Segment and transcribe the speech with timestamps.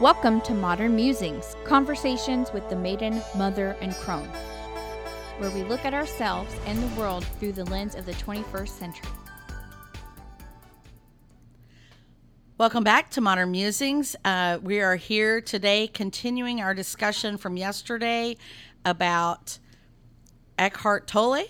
[0.00, 4.28] Welcome to Modern Musings, conversations with the maiden, mother, and crone,
[5.38, 9.08] where we look at ourselves and the world through the lens of the 21st century.
[12.58, 14.16] Welcome back to Modern Musings.
[14.24, 18.36] Uh, we are here today continuing our discussion from yesterday
[18.84, 19.60] about
[20.58, 21.44] Eckhart Tolle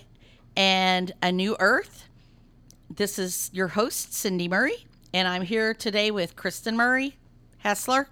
[0.55, 2.07] and A New Earth.
[2.95, 4.85] This is your host, Cindy Murray,
[5.15, 7.17] and I'm here today with Kristen Murray
[7.63, 8.05] Hessler.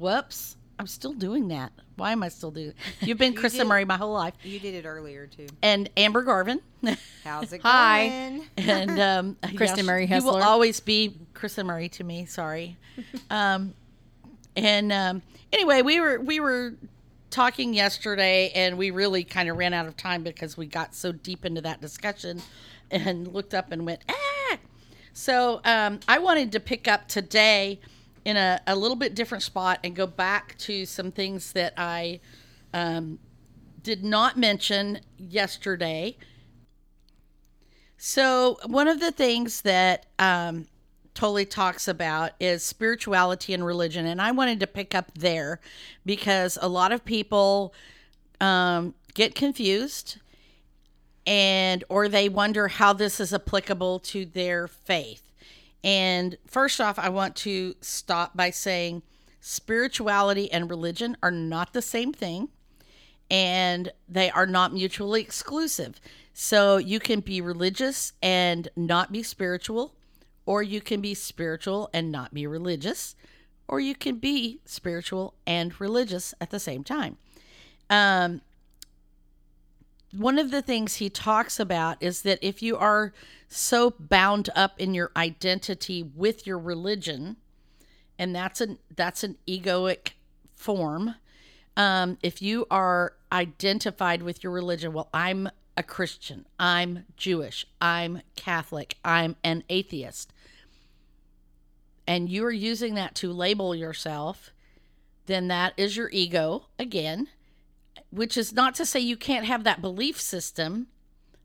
[0.00, 1.72] Whoops, I'm still doing that.
[1.96, 2.76] Why am I still doing it?
[3.02, 3.68] You've been You Kristen did.
[3.68, 4.32] Murray my whole life.
[4.42, 5.46] You did it earlier too.
[5.60, 6.60] And Amber Garvin.
[7.24, 8.08] How's it Hi.
[8.08, 8.46] going?
[8.56, 12.24] and um, Kristen Murray You will always be Kristen Murray to me.
[12.24, 12.78] Sorry.
[13.28, 13.74] um,
[14.56, 15.22] and um,
[15.52, 16.72] anyway, we were we were
[17.28, 21.12] talking yesterday, and we really kind of ran out of time because we got so
[21.12, 22.40] deep into that discussion,
[22.90, 24.56] and looked up and went ah.
[25.12, 27.80] So um, I wanted to pick up today
[28.24, 32.20] in a, a little bit different spot and go back to some things that I
[32.74, 33.18] um,
[33.82, 36.16] did not mention yesterday.
[37.96, 40.66] So, one of the things that um,
[41.14, 44.06] Tolle talks about is spirituality and religion.
[44.06, 45.60] And I wanted to pick up there
[46.06, 47.74] because a lot of people
[48.40, 50.18] um, get confused
[51.26, 55.29] and or they wonder how this is applicable to their faith.
[55.82, 59.02] And first off, I want to stop by saying
[59.40, 62.48] spirituality and religion are not the same thing
[63.30, 66.00] and they are not mutually exclusive.
[66.34, 69.94] So you can be religious and not be spiritual,
[70.46, 73.14] or you can be spiritual and not be religious,
[73.68, 77.18] or you can be spiritual and religious at the same time.
[77.88, 78.40] Um,
[80.12, 83.12] one of the things he talks about is that if you are
[83.48, 87.36] so bound up in your identity with your religion,
[88.18, 90.10] and that's an that's an egoic
[90.54, 91.14] form.
[91.76, 98.22] Um, if you are identified with your religion, well, I'm a Christian, I'm Jewish, I'm
[98.36, 100.32] Catholic, I'm an atheist,
[102.06, 104.50] and you are using that to label yourself,
[105.26, 107.28] then that is your ego again,
[108.10, 110.88] which is not to say you can't have that belief system.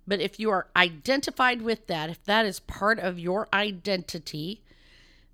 [0.07, 4.61] But if you are identified with that, if that is part of your identity,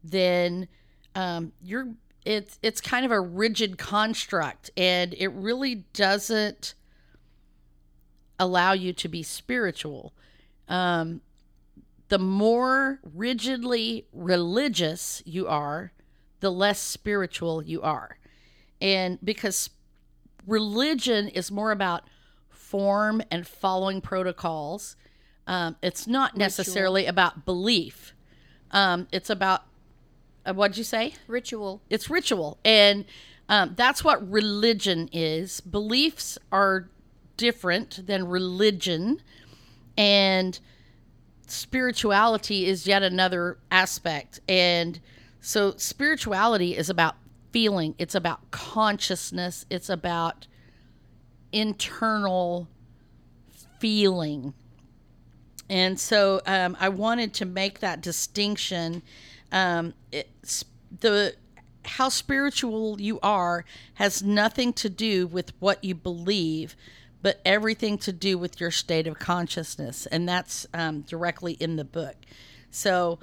[0.04, 0.68] then
[1.16, 1.90] um, you're
[2.26, 6.74] it's it's kind of a rigid construct and it really doesn't
[8.40, 10.14] allow you to be spiritual
[10.68, 11.22] um,
[12.10, 15.92] the more rigidly religious you are
[16.42, 18.18] the less spiritual you are
[18.80, 19.72] and because
[20.48, 22.04] religion is more about
[22.50, 24.96] form and following protocols.
[25.48, 28.14] Um, it's not necessarily about belief.
[28.72, 29.64] Um, it's about
[30.46, 31.14] uh, what'd you say?
[31.28, 31.82] Ritual.
[31.90, 32.58] it's ritual.
[32.66, 33.06] And
[33.50, 35.62] um, that's what religion is.
[35.62, 36.90] Beliefs are
[37.38, 39.22] different than religion.
[39.98, 40.60] And
[41.48, 44.40] spirituality is yet another aspect.
[44.48, 45.00] And
[45.42, 47.16] so spirituality is about
[47.52, 50.48] feeling it's about consciousness it's about
[51.52, 52.68] internal
[53.80, 54.54] feeling
[55.72, 59.04] and so um, I wanted to make that distinction.
[59.54, 59.94] Um,
[61.00, 61.36] the
[61.86, 63.64] how spiritual you are
[63.94, 66.76] has nothing to do with what you believe,
[67.22, 71.86] but everything to do with your state of consciousness, and that's um, directly in the
[71.86, 72.16] book.
[72.70, 73.18] So.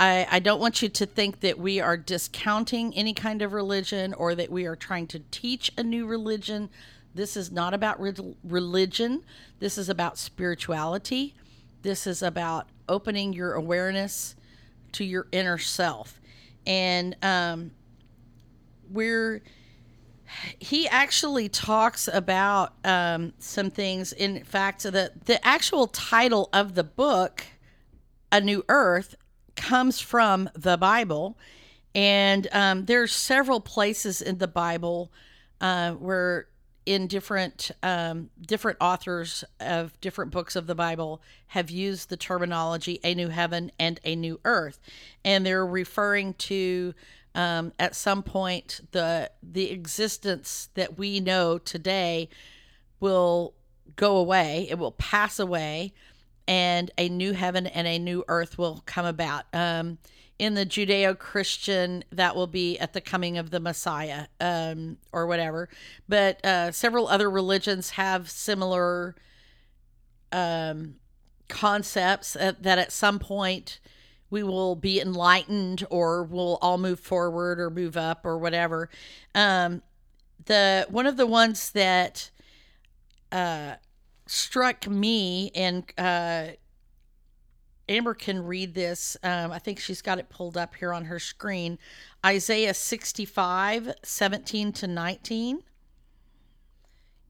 [0.00, 4.14] I, I don't want you to think that we are discounting any kind of religion
[4.14, 6.70] or that we are trying to teach a new religion.
[7.14, 9.22] This is not about re- religion.
[9.58, 11.34] This is about spirituality.
[11.82, 14.36] This is about opening your awareness
[14.92, 16.18] to your inner self.
[16.66, 17.70] And um,
[18.90, 19.42] we're,
[20.58, 24.14] he actually talks about um, some things.
[24.14, 27.44] In fact, the, the actual title of the book,
[28.32, 29.14] A New Earth,
[29.60, 31.38] comes from the Bible.
[31.94, 35.12] And um, there's several places in the Bible
[35.60, 36.46] uh, where
[36.86, 42.98] in different um, different authors of different books of the Bible have used the terminology
[43.04, 44.80] "a new heaven" and "a new earth,"
[45.24, 46.94] and they're referring to
[47.34, 52.28] um, at some point the the existence that we know today
[52.98, 53.54] will
[53.96, 54.66] go away.
[54.70, 55.92] It will pass away,
[56.50, 59.44] and a new heaven and a new earth will come about.
[59.52, 59.98] Um,
[60.36, 65.28] in the Judeo Christian, that will be at the coming of the Messiah um, or
[65.28, 65.68] whatever.
[66.08, 69.14] But uh, several other religions have similar
[70.32, 70.96] um,
[71.46, 73.78] concepts uh, that at some point
[74.28, 78.88] we will be enlightened or we'll all move forward or move up or whatever.
[79.36, 79.82] Um,
[80.46, 82.30] the one of the ones that
[83.30, 83.74] uh,
[84.30, 86.46] struck me and uh,
[87.88, 89.16] Amber can read this.
[89.24, 91.78] Um, I think she's got it pulled up here on her screen.
[92.24, 95.62] Isaiah 65, 17 to 19.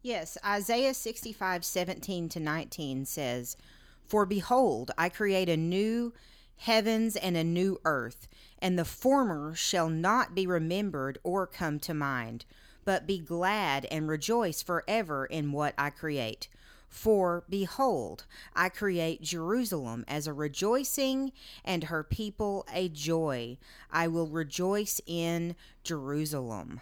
[0.03, 3.57] Yes, Isaiah 65, 17 to 19 says,
[4.05, 6.13] For behold, I create a new
[6.57, 11.95] heavens and a new earth, and the former shall not be remembered or come to
[11.95, 12.45] mind,
[12.85, 16.49] but be glad and rejoice forever in what I create.
[16.91, 21.33] For behold, I create Jerusalem as a rejoicing,
[21.65, 23.57] and her people a joy.
[23.91, 26.81] I will rejoice in Jerusalem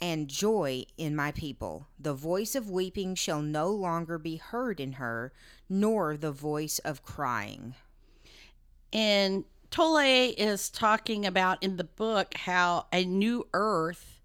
[0.00, 1.88] and joy in my people.
[1.98, 5.32] The voice of weeping shall no longer be heard in her,
[5.68, 7.74] nor the voice of crying.
[8.92, 14.17] And Tolle is talking about in the book how a new earth,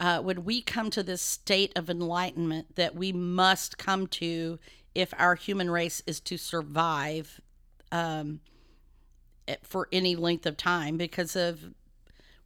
[0.00, 4.58] uh, when we come to this state of enlightenment that we must come to
[4.94, 7.40] if our human race is to survive
[7.92, 8.40] um,
[9.62, 11.74] for any length of time because of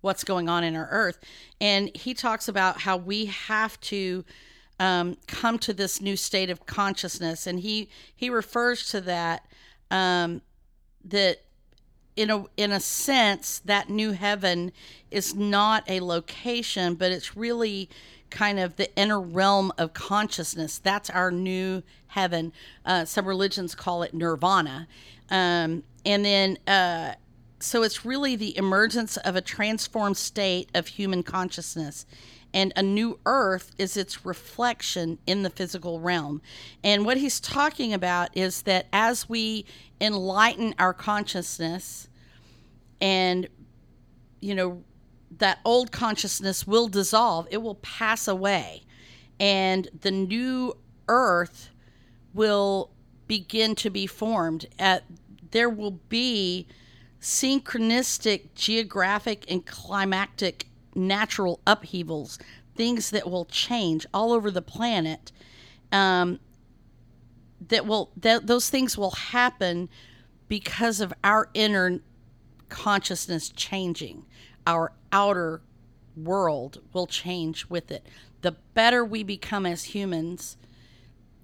[0.01, 1.19] what's going on in our earth.
[1.61, 4.25] And he talks about how we have to
[4.79, 9.47] um, come to this new state of consciousness, and he he refers to that
[9.91, 10.43] um,
[11.05, 11.43] that
[12.17, 14.73] in a in a sense that new heaven
[15.11, 17.89] is not a location, but it's really
[18.31, 20.79] kind of the inner realm of consciousness.
[20.79, 22.53] That's our new heaven.
[22.85, 24.89] Uh, some religions call it nirvana,
[25.31, 26.59] um, and then.
[26.67, 27.15] Uh,
[27.61, 32.05] so it's really the emergence of a transformed state of human consciousness.
[32.55, 36.41] And a new earth is its reflection in the physical realm.
[36.85, 39.67] And what he's talking about is that as we
[40.01, 42.09] enlighten our consciousness
[43.01, 43.49] and,
[44.41, 44.85] you know,
[45.39, 48.85] that old consciousness will dissolve, it will pass away.
[49.41, 50.77] And the new
[51.09, 51.71] earth
[52.33, 52.93] will
[53.27, 54.67] begin to be formed.
[54.79, 55.03] At,
[55.51, 56.69] there will be
[57.21, 62.39] synchronistic geographic and climatic natural upheavals,
[62.75, 65.33] things that will change all over the planet.
[65.93, 66.41] Um,
[67.69, 69.89] that will that those things will happen
[70.49, 72.01] because of our inner
[72.69, 74.27] consciousness changing.
[74.67, 75.63] Our outer
[76.17, 78.07] world will change with it.
[78.43, 80.57] The better we become as humans,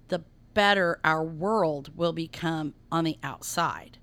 [0.09, 0.21] the
[0.53, 3.97] better our world will become on the outside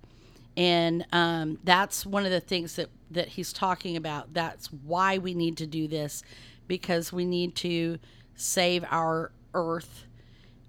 [0.58, 5.34] and um, that's one of the things that that he's talking about that's why we
[5.34, 6.22] need to do this
[6.66, 7.98] because we need to
[8.34, 10.04] save our earth.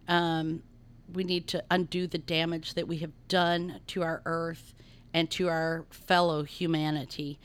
[0.07, 0.63] Um,
[1.13, 4.73] we need to undo the damage that we have done to our earth
[5.13, 7.39] and to our fellow humanity.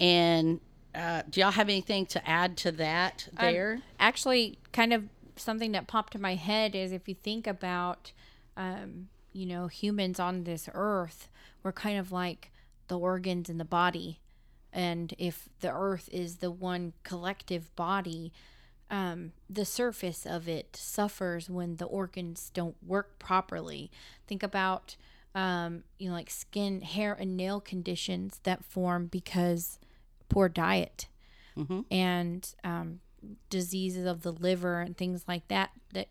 [0.00, 0.60] And
[0.94, 3.74] uh, do y'all have anything to add to that there?
[3.74, 5.04] Um, actually, kind of
[5.36, 8.12] something that popped in my head is if you think about,
[8.56, 11.28] um, you know, humans on this earth,
[11.62, 12.52] we're kind of like
[12.88, 14.20] the organs in the body.
[14.74, 18.32] And if the earth is the one collective body,
[18.90, 23.90] um, the surface of it suffers when the organs don't work properly.
[24.26, 24.96] Think about,
[25.34, 29.78] um, you know, like skin, hair, and nail conditions that form because
[30.28, 31.06] poor diet
[31.90, 33.00] and um,
[33.48, 36.08] diseases of the liver and things like that that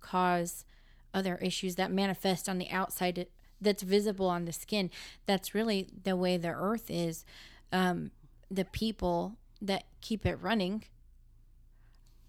[0.00, 0.64] cause
[1.12, 3.26] other issues that manifest on the outside
[3.60, 4.90] that's visible on the skin.
[5.26, 7.24] That's really the way the earth is.
[7.72, 8.10] Um,
[8.50, 10.84] the people that keep it running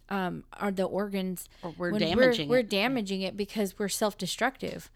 [0.10, 1.50] um, are the organs.
[1.62, 2.70] Or we're when damaging We're, it.
[2.70, 4.90] damaging it because we're self-destructive.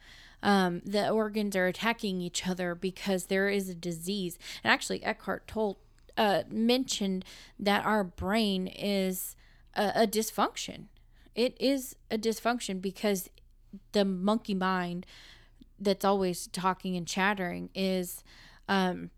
[0.43, 4.39] Um, the organs are attacking each other because there is a disease.
[4.63, 5.77] And actually, Eckhart Tolle
[6.17, 7.25] uh, mentioned
[7.59, 9.35] that our brain is
[9.75, 10.85] a, a dysfunction.
[11.35, 13.29] It is a dysfunction because
[13.91, 15.05] the monkey mind
[15.79, 18.23] that's always talking and chattering is,
[18.67, 19.09] um,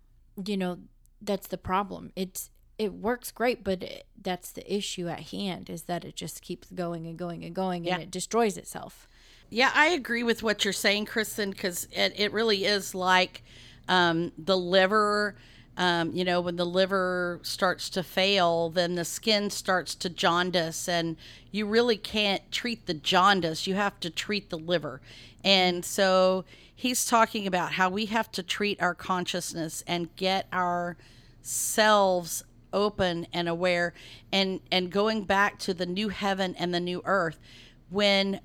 [0.46, 0.80] you know,
[1.24, 2.12] that's the problem.
[2.16, 6.42] It's it works great, but it, that's the issue at hand is that it just
[6.42, 7.96] keeps going and going and going, Yeah.
[7.96, 9.08] and it destroys itself.
[9.50, 13.44] Yeah, I agree with what you're saying, Kristen, because it, it really is like
[13.88, 15.36] um, the liver.
[15.76, 20.88] Um, you know, when the liver starts to fail, then the skin starts to jaundice,
[20.88, 21.16] and
[21.52, 23.66] you really can't treat the jaundice.
[23.66, 25.02] You have to treat the liver.
[25.44, 30.48] And so he's talking about how we have to treat our consciousness and get
[31.44, 33.94] ourselves open and aware
[34.32, 37.38] and and going back to the new heaven and the new earth
[37.90, 38.40] when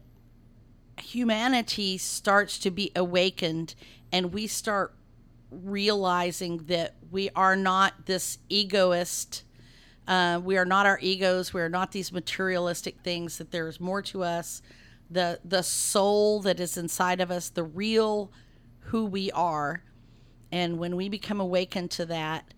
[0.98, 3.74] humanity starts to be awakened
[4.12, 4.94] and we start
[5.50, 9.44] realizing that we are not this egoist.
[10.06, 11.54] Uh, we are not our egos.
[11.54, 13.38] We are not these materialistic things.
[13.38, 14.60] That there is more to us.
[15.10, 18.30] The the soul that is inside of us, the real
[18.80, 19.84] who we are,
[20.50, 22.52] and when we become awakened to that,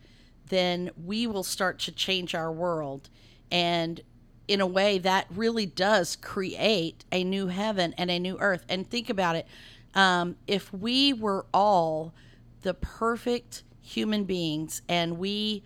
[0.50, 3.09] then we will start to change our world.
[3.50, 4.00] And
[4.47, 8.64] in a way, that really does create a new heaven and a new earth.
[8.69, 9.47] And think about it
[9.95, 12.14] um, if we were all
[12.62, 15.62] the perfect human beings and we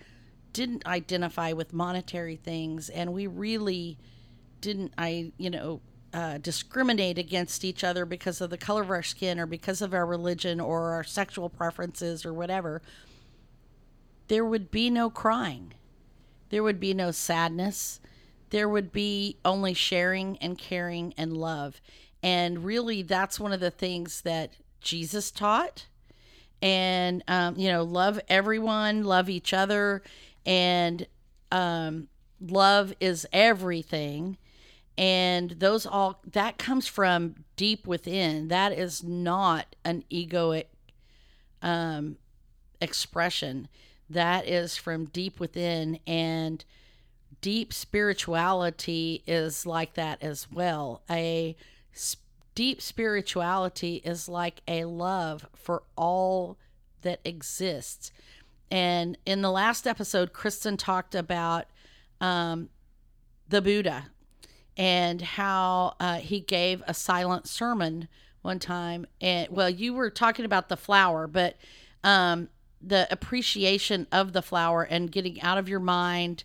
[0.52, 3.98] didn't identify with monetary things and we really
[4.60, 5.80] didn't i you know
[6.14, 9.92] uh, discriminate against each other because of the color of our skin or because of
[9.92, 12.80] our religion or our sexual preferences or whatever
[14.28, 15.74] there would be no crying.
[16.50, 18.00] There would be no sadness.
[18.50, 21.80] There would be only sharing and caring and love.
[22.22, 25.86] And really that's one of the things that jesus taught.
[26.62, 30.02] And um, you know love everyone love each other
[30.46, 31.06] and
[31.50, 32.08] um,
[32.40, 34.38] love is everything.
[34.96, 38.48] And those all that comes from deep within.
[38.48, 40.66] That is not an egoic
[41.62, 42.16] um,
[42.80, 43.68] expression
[44.10, 46.64] that is from deep within and
[47.40, 51.56] deep spirituality is like that as well a
[52.54, 56.56] deep spirituality is like a love for all
[57.02, 58.12] that exists.
[58.70, 61.66] And in the last episode, Kristen talked about
[62.20, 62.70] um,
[63.48, 64.06] the Buddha
[64.76, 68.08] and how uh, he gave a silent sermon
[68.42, 69.06] one time.
[69.20, 71.56] And well, you were talking about the flower, but
[72.02, 72.48] um,
[72.86, 76.44] the appreciation of the flower and getting out of your mind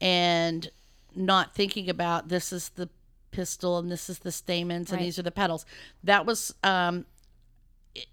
[0.00, 0.70] and
[1.14, 2.88] not thinking about this is the
[3.30, 5.04] pistil and this is the stamens and Right.
[5.06, 5.64] these are the petals.
[6.04, 7.06] That was um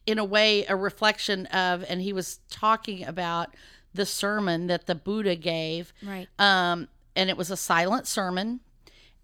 [0.05, 3.53] in a way a reflection of and he was talking about
[3.94, 5.94] the sermon that the Buddha gave.
[6.03, 6.27] Right.
[6.39, 8.62] Um and it was a silent sermon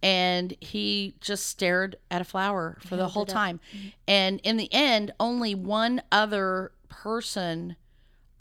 [0.04, 3.60] and he just stared at a flower for the whole time.
[4.08, 7.76] And in the end only one other person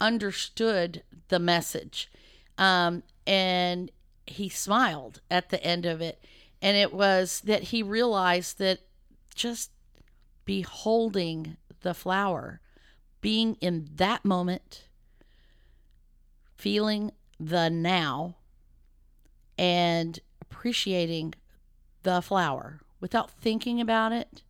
[0.01, 2.11] understood the message.
[2.57, 3.91] Um and
[4.25, 6.23] he smiled at the end of it
[6.61, 8.79] and it was that he realized that
[9.33, 9.71] just
[10.45, 12.61] beholding the flower,
[13.19, 14.87] being in that moment,
[16.55, 18.35] feeling the now,
[19.57, 21.33] and appreciating
[22.03, 24.43] the flower without thinking about it,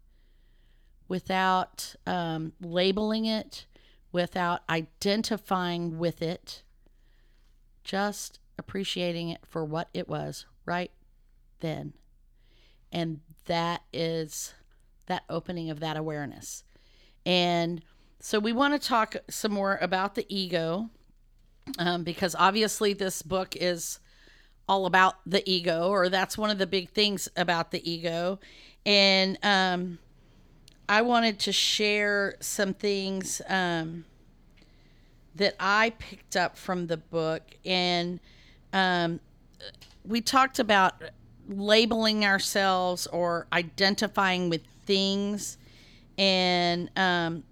[1.08, 3.66] without um, labeling it,
[4.12, 6.64] without identifying with it,
[7.84, 10.92] just appreciating it for what it was right
[11.62, 11.94] then.
[12.92, 14.54] And that is
[15.08, 16.64] that opening of that awareness.
[17.26, 17.82] And
[18.20, 20.90] so we want to talk some more about the ego
[21.80, 24.00] um, because obviously this book is
[24.68, 28.40] all about the ego, or that's one of the big things about the ego.
[28.86, 30.00] And um,
[30.92, 34.04] I wanted to share some things um,
[35.36, 37.44] that I picked up from the book.
[37.66, 38.20] And
[38.74, 39.22] um,
[40.04, 41.02] we talked about
[41.48, 45.58] labeling ourselves or identifying with things.
[46.18, 47.46] And um,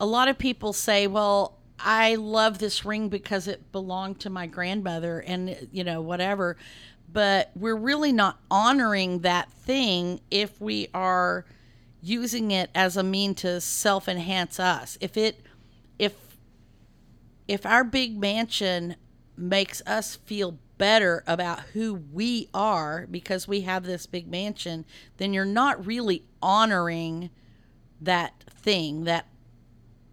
[0.00, 4.46] a lot of people say, well, I love this ring because it belonged to my
[4.46, 6.56] grandmother and, you know, whatever.
[7.12, 11.44] But we're really not honoring that thing if we are
[12.02, 14.96] using it as a mean to self enhance us.
[15.00, 15.40] If it,
[15.98, 16.14] if,
[17.48, 18.96] if our big mansion
[19.36, 24.84] makes us feel better about who we are because we have this big mansion,
[25.18, 27.28] then you're not really honoring
[28.00, 29.26] that thing, that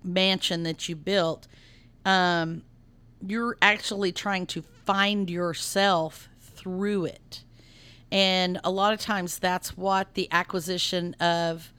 [0.03, 1.47] mansion that you built.
[2.05, 2.63] Um,
[3.25, 6.29] you're actually trying to find yourself
[6.67, 7.43] through it.
[8.11, 11.71] And a lot of times that's what the acquisition of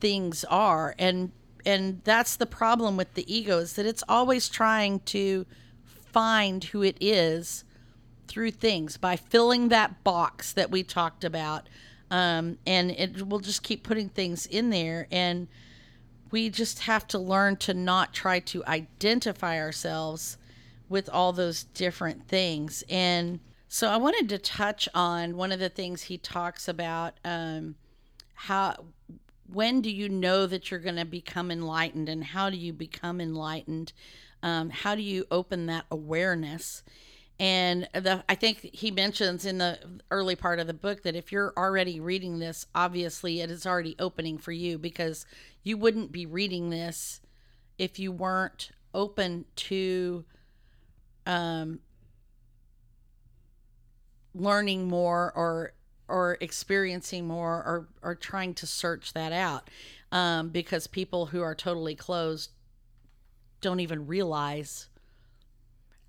[0.00, 0.94] things are.
[0.98, 1.32] And
[1.64, 5.46] and that's the problem with the ego is that it's always trying to
[5.86, 7.64] find who it is
[8.26, 11.68] through things by filling that box that we talked about.
[12.10, 15.06] Um, and it will just keep putting things in there.
[15.12, 15.46] And
[16.32, 20.36] we just have to learn to not try to identify ourselves
[20.88, 22.82] with all those different things.
[22.90, 23.38] And
[23.74, 27.76] so I wanted to touch on one of the things he talks about um,
[28.34, 28.84] how
[29.50, 33.18] when do you know that you're going to become enlightened and how do you become
[33.18, 33.94] enlightened?
[34.42, 36.82] Um, how do you open that awareness?
[37.40, 39.78] And the i think he mentions in the
[40.10, 43.96] early part of the book that if you're already reading this obviously it is already
[43.98, 45.24] opening for you because
[45.62, 47.22] you wouldn't be reading this
[47.78, 50.26] if you weren't open to
[51.24, 51.80] um,
[54.34, 55.72] learning more or
[56.08, 59.68] or experiencing more or or trying to search that out
[60.10, 62.50] um, because people who are totally closed
[63.60, 64.88] don't even realize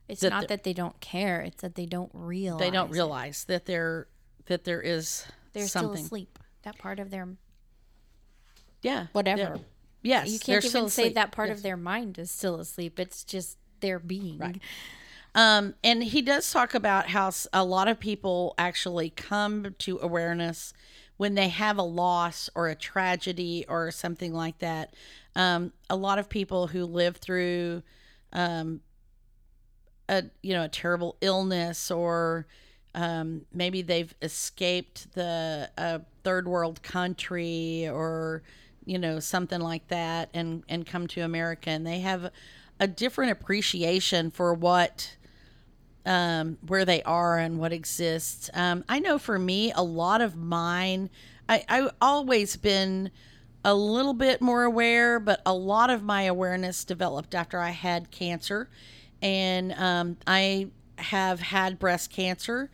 [0.09, 2.59] It's that not that they don't care; it's that they don't realize.
[2.59, 4.07] they don't realize that there
[4.47, 6.39] that there is they're something still asleep.
[6.63, 7.27] That part of their
[8.81, 9.59] yeah whatever.
[10.01, 11.15] yes you can't even say asleep.
[11.15, 11.57] that part Yes.
[11.57, 12.99] of their mind is still asleep.
[12.99, 14.37] It's just their being.
[14.39, 14.61] Right.
[15.35, 20.73] Um, and he does talk about how a lot of people actually come to awareness
[21.17, 24.93] when they have a loss or a tragedy or something like that.
[25.35, 27.81] Um, a lot of people who live through
[28.31, 28.81] um,
[30.09, 32.45] a you know a terrible illness or
[32.95, 38.43] um, maybe they've escaped the uh, third world country or
[38.85, 42.31] you know something like that and and come to America and they have
[42.79, 45.15] a different appreciation for what
[46.05, 48.49] um, where they are and what exists.
[48.53, 51.09] Um, I know for me, a lot of mine,
[51.47, 53.11] I, I've always been
[53.65, 58.11] a little bit more aware, but a lot of my awareness developed after I had
[58.11, 58.69] cancer.
[59.21, 60.67] And um, I
[60.97, 62.69] have had breast cancer,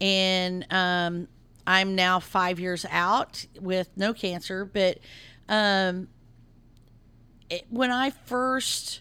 [0.00, 1.28] and um,
[1.64, 4.64] I'm now five years out with no cancer.
[4.64, 4.98] But
[5.48, 6.08] um,
[7.48, 9.00] it, when I first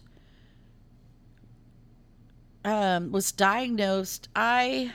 [2.64, 4.94] um, was diagnosed, I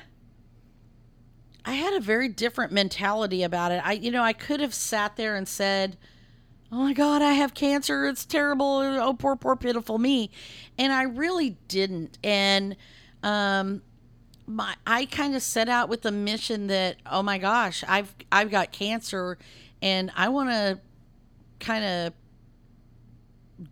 [1.64, 3.82] I had a very different mentality about it.
[3.84, 5.96] I you know I could have sat there and said,
[6.70, 8.06] "Oh my God, I have cancer.
[8.06, 8.80] It's terrible.
[8.82, 10.30] Oh poor poor pitiful me,"
[10.78, 12.18] and I really didn't.
[12.22, 12.76] And
[13.22, 13.82] um,
[14.46, 18.50] my I kind of set out with the mission that oh my gosh, I've I've
[18.50, 19.38] got cancer,
[19.82, 20.80] and I want to
[21.58, 22.12] kind of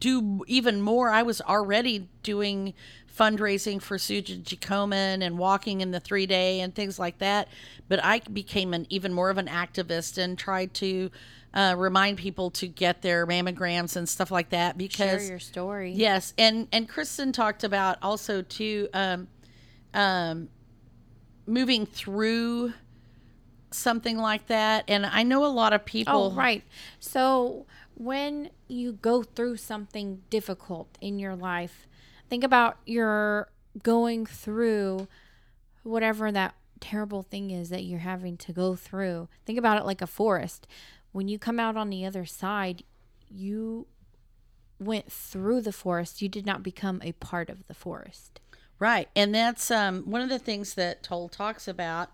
[0.00, 1.10] do even more.
[1.10, 2.74] I was already doing
[3.16, 4.56] fundraising for Susan G.
[4.56, 7.48] Komen and walking in the three day and things like that.
[7.88, 11.10] But I became an even more of an activist and tried to
[11.54, 15.92] uh, remind people to get their mammograms and stuff like that Share because your story.
[15.92, 19.28] Yes, and and Kristen talked about also too, um,
[19.94, 20.48] um,
[21.46, 22.72] moving through
[23.70, 26.32] something like that, and I know a lot of people.
[26.32, 26.64] Oh, right.
[26.98, 31.86] So when you go through something difficult in your life,
[32.28, 33.48] think about your
[33.82, 35.08] going through
[35.82, 39.28] whatever that terrible thing is that you're having to go through.
[39.46, 40.66] Think about it like a forest.
[41.12, 42.82] When you come out on the other side,
[43.30, 43.86] you
[44.78, 46.20] went through the forest.
[46.20, 48.40] You did not become a part of the forest.
[48.78, 52.10] Right, and that's um, one of the things that Tolle talks about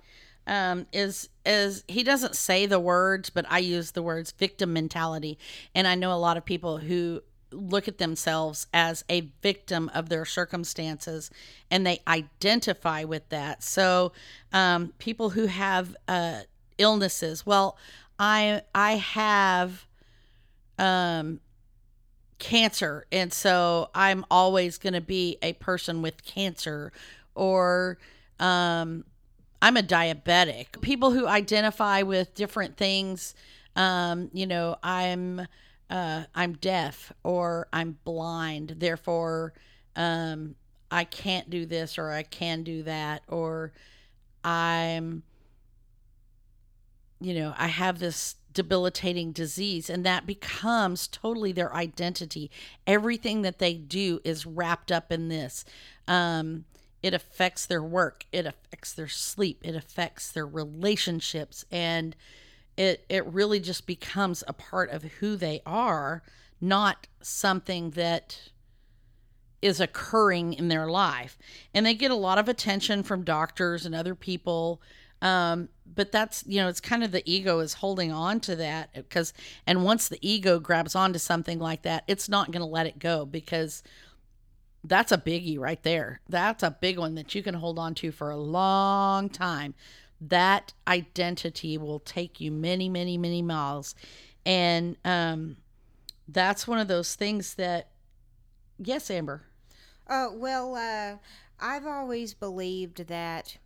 [0.47, 5.39] um, is is he doesn't say the words, but I use the words victim mentality,
[5.75, 10.09] and I know a lot of people who look at themselves as a victim of
[10.09, 11.31] their circumstances
[11.71, 13.63] and they identify with that.
[13.63, 14.13] So,
[14.53, 16.41] um, people who have uh,
[16.79, 17.77] illnesses, well,
[18.19, 19.87] I I have
[20.79, 21.41] um
[22.39, 26.91] cancer and so i'm always going to be a person with cancer
[27.35, 27.99] or
[28.39, 29.05] um
[29.61, 33.35] i'm a diabetic people who identify with different things
[33.77, 35.47] um you know i'm
[35.91, 39.53] uh i'm deaf or i'm blind therefore
[39.97, 40.55] um
[40.91, 43.73] i can't do this or i can do that or
[44.45, 45.23] i'm
[47.21, 52.51] you know, I have this debilitating disease, and that becomes totally their identity.
[52.87, 55.65] Everything that they do is wrapped up in this.
[56.09, 56.65] Um,
[57.03, 62.17] it affects their work, it affects their sleep, it affects their relationships, and
[62.81, 66.23] it it really just becomes a part of who they are,
[66.63, 68.51] not something that
[69.61, 71.37] is occurring in their life.
[71.75, 74.81] And they get a lot of attention from doctors and other people.
[75.21, 78.95] Um, but that's, you know, it's kind of the ego is holding on to that
[78.95, 79.35] because,
[79.67, 82.99] and once the ego grabs onto something like that, it's not going to let it
[82.99, 83.83] go because
[84.85, 86.23] that's a biggie right there.
[86.31, 89.75] That's a big one that you can hold on to for a long time.
[90.21, 93.95] That identity will take you many, many, many miles.
[94.45, 95.57] And um,
[96.29, 97.89] that's one of those things that,
[98.79, 99.43] yes, Amber.
[100.07, 101.17] Uh, well, uh,
[101.59, 103.57] I've always believed that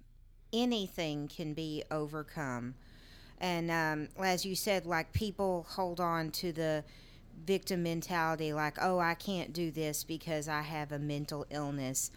[0.53, 2.75] anything can be overcome.
[3.39, 6.85] And um, as you said, like people hold on to the
[7.45, 12.11] victim mentality, like, oh, I can't do this because I have a mental illness.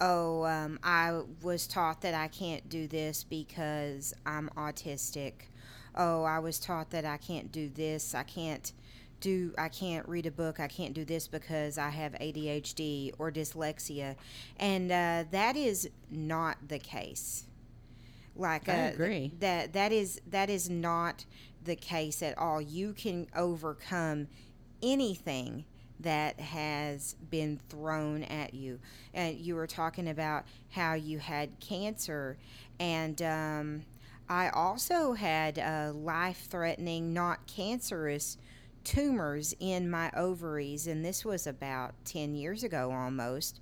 [0.00, 5.32] Oh, um, I was taught that I can't do this because I'm autistic.
[5.94, 8.14] Oh, I was taught that I can't do this.
[8.14, 8.72] I can't
[9.20, 13.30] do I can't read a book, I can't do this because I have ADHD or
[13.32, 14.16] dyslexia,
[14.58, 17.44] and uh, that is not the case.
[18.34, 19.32] Like I uh, agree.
[19.40, 21.24] that that is that is not
[21.64, 22.60] the case at all.
[22.60, 24.28] You can overcome
[24.82, 25.64] anything
[26.00, 28.78] that has been thrown at you.
[29.14, 32.36] And you were talking about how you had cancer,
[32.78, 33.84] and um,
[34.28, 35.58] I also had
[35.94, 38.36] life threatening, not cancerous
[38.86, 43.60] tumors in my ovaries, and this was about 10 years ago almost.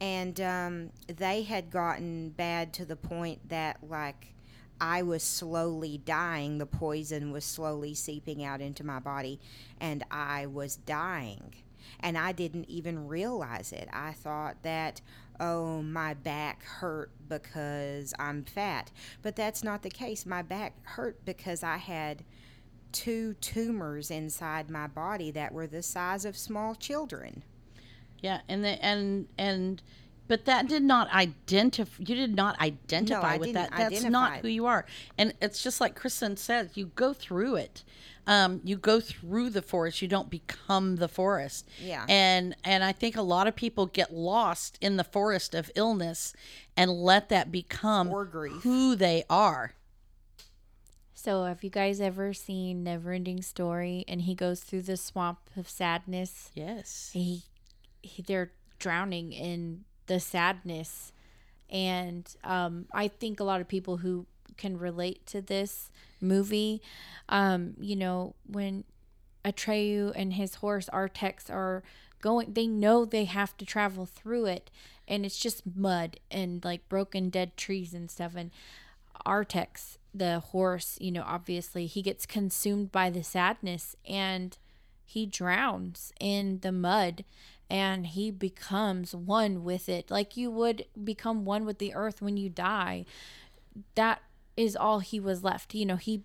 [0.00, 4.34] And um, they had gotten bad to the point that, like,
[4.80, 6.58] I was slowly dying.
[6.58, 9.38] The poison was slowly seeping out into my body,
[9.80, 11.54] and I was dying.
[12.00, 13.88] And I didn't even realize it.
[13.92, 15.00] I thought that,
[15.40, 18.90] oh, my back hurt because I'm fat.
[19.22, 20.26] But that's not the case.
[20.26, 22.24] My back hurt because I had
[22.92, 27.42] two tumors inside my body that were the size of small children.
[28.20, 29.82] Yeah, and the, and and
[30.28, 31.92] but that did not identify.
[31.98, 33.70] You did not identify I with that.
[33.76, 34.86] didn't That's not who you are.
[35.18, 36.70] And it's just like Kristen said.
[36.74, 37.84] You go through it.
[38.26, 40.00] Um, you go through the forest.
[40.00, 41.68] You don't become the forest.
[41.80, 42.06] Yeah.
[42.08, 46.32] And and I think a lot of people get lost in the forest of illness
[46.76, 48.62] and let that become Or grief.
[48.62, 49.74] who they are.
[51.14, 55.68] So, have you guys ever seen Neverending Story and he goes through the swamp of
[55.68, 56.50] sadness?
[56.54, 57.10] Yes.
[57.12, 57.42] He,
[58.02, 61.12] he they're drowning in the sadness.
[61.70, 66.82] And um, I think a lot of people who can relate to this movie,
[67.28, 68.84] um, you know, when
[69.44, 71.82] Atreyu and his horse Artax are
[72.20, 74.70] going, they know they have to travel through it,
[75.08, 78.34] and it's just mud and like broken dead trees and stuff.
[78.36, 78.50] And
[79.26, 84.56] Artax, the horse, you know, obviously he gets consumed by the sadness and
[85.04, 87.24] he drowns in the mud
[87.70, 90.10] and he becomes one with it.
[90.10, 93.04] Like you would become one with the earth when you die.
[93.94, 94.22] That
[94.56, 95.74] is all he was left.
[95.74, 96.24] You know he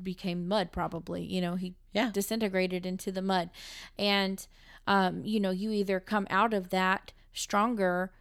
[0.00, 1.24] became mud probably.
[1.24, 2.10] You know he Yeah.
[2.12, 3.50] disintegrated into the mud.
[3.98, 4.46] And
[4.86, 8.12] um you know you either come out of that stronger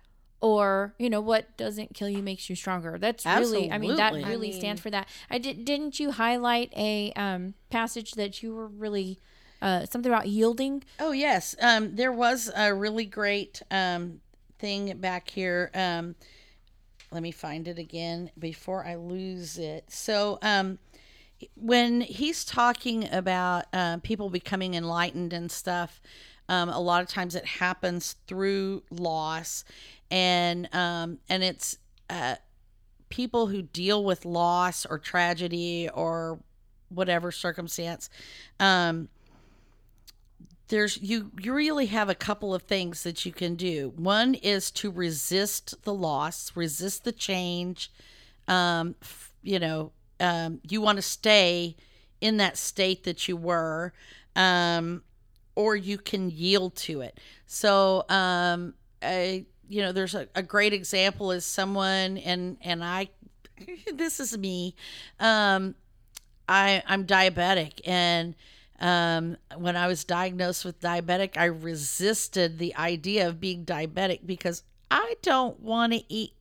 [0.41, 2.97] or you know what doesn't kill you makes you stronger.
[2.97, 5.07] That's really i mean that really I stands for that.
[5.29, 9.19] I did didn't you highlight a um passage that you were really
[9.65, 14.21] uh something about yielding Oh yes, um, there was a really great um,
[14.59, 15.71] thing back here.
[15.73, 16.15] Um,
[17.11, 19.85] let me find it again before I lose it.
[19.89, 20.79] So um,
[21.55, 26.01] when he's talking about uh, people becoming enlightened and stuff,
[26.47, 29.63] um, a lot of times it happens through loss,
[30.11, 31.77] and um, and it's
[32.09, 32.35] uh,
[33.09, 36.39] people who deal with loss or tragedy or
[36.89, 38.09] whatever circumstance.
[38.59, 39.09] Um,
[40.67, 43.93] there's you you really have a couple of things that you can do.
[43.95, 47.91] One is to resist the loss resist the change.
[48.47, 48.95] Um
[49.41, 51.75] you know um you want to stay
[52.21, 53.93] in that state that you were
[54.35, 55.03] um
[55.55, 57.19] or you can yield to it.
[57.45, 63.09] So um I, you know there's a, a great example is someone and and i
[63.93, 64.75] this is me
[65.19, 65.75] um
[66.47, 68.35] I I'm diabetic and
[68.79, 74.63] um, when I was diagnosed with diabetic, I resisted the idea of being diabetic because
[74.91, 76.33] I don't want to eat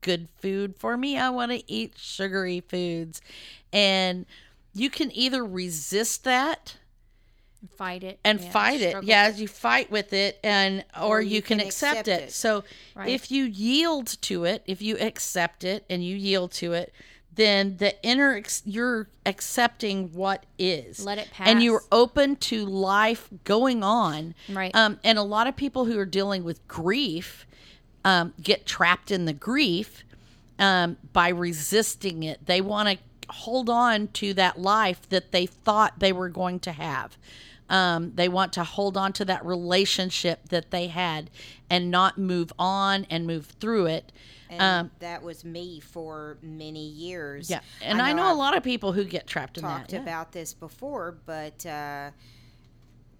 [0.00, 1.16] good food for me.
[1.16, 3.20] I want to eat sugary foods.
[3.72, 4.26] And
[4.74, 6.76] you can either resist that
[7.76, 9.04] fight it and yeah, fight it.
[9.04, 12.22] Yeah, you fight with it and or, you, can, accept, it.
[12.22, 12.32] it.
[12.32, 12.64] So
[12.94, 13.08] Right.
[13.08, 16.92] if you yield to it, if you accept it and you yield to it,
[17.34, 21.04] then the inner ex- you're accepting what is.
[21.04, 24.34] Let it pass And you're open to life going on.
[24.48, 24.74] Right.
[24.74, 27.46] Um and a lot of people who are dealing with grief
[28.04, 30.04] um get trapped in the grief
[30.58, 32.46] um by resisting it.
[32.46, 32.98] They want to
[33.32, 37.16] hold on to that life that they thought they were going to have.
[37.70, 41.30] Um, they want to hold on to that relationship that they had
[41.70, 44.12] and not move on and move through it.
[44.52, 47.48] And Um, that was me for many years.
[47.48, 47.60] Yeah.
[47.80, 49.78] And I know, a I've lot of people who get trapped in that.
[49.78, 50.00] talked yeah.
[50.00, 52.10] about this before, but uh,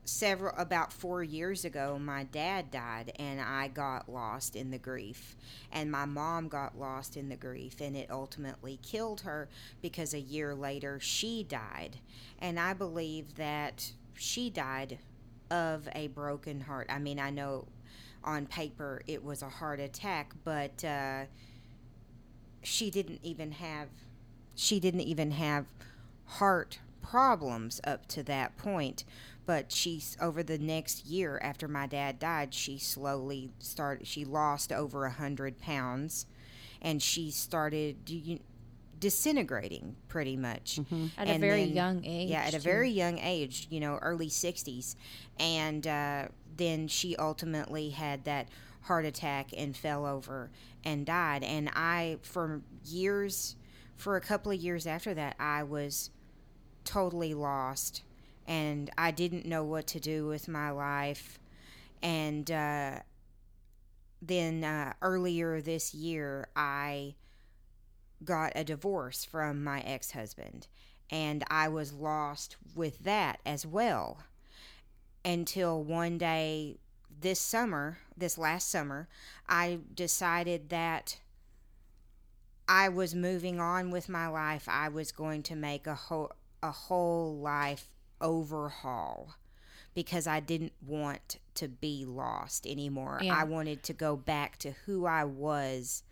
[0.05, 5.37] several about four years ago, my dad died, and I got lost in the grief,
[5.73, 9.49] and my mom got lost in the grief, and it ultimately killed her
[9.81, 11.97] because a year later she died,
[12.39, 14.99] and I believe that she died
[15.51, 16.89] of a broken heart.
[16.91, 17.67] I mean, I know
[18.25, 21.25] on paper it was a heart attack, but uh,
[22.63, 23.89] she didn't even have
[24.55, 25.67] she didn't even have
[26.27, 29.05] heart problems up to that point
[29.45, 34.07] but she's over the next year after my dad died, she slowly started.
[34.07, 36.27] She lost over a hundred pounds,
[36.81, 38.39] and she started you-
[39.01, 40.79] disintegrating pretty much
[41.19, 42.31] At a very then- young age.
[42.31, 44.95] yeah, at a very young age, you know, early 60s.
[45.41, 48.49] And uh, then she ultimately had that
[48.83, 50.51] heart attack and fell over
[50.85, 51.43] and died.
[51.43, 53.57] And I, for years,
[53.97, 56.11] for a couple of years after that, I was
[56.85, 58.03] totally lost
[58.47, 61.39] and I didn't know what to do with my life.
[62.03, 62.99] And uh,
[64.21, 67.15] then uh, earlier this year, I
[68.25, 70.67] got a divorce from my ex husband,
[71.11, 74.19] and I was lost with that as well
[75.25, 76.79] until one day
[77.21, 79.09] this summer, this last summer,
[79.49, 81.19] I decided that
[82.69, 84.69] I was moving on with my life.
[84.69, 86.33] I was going to make a whole
[86.63, 87.89] a whole life
[88.21, 89.35] overhaul
[89.95, 93.19] because I didn't want to be lost anymore.
[93.21, 93.37] Yeah.
[93.37, 96.03] I wanted to go back to who I was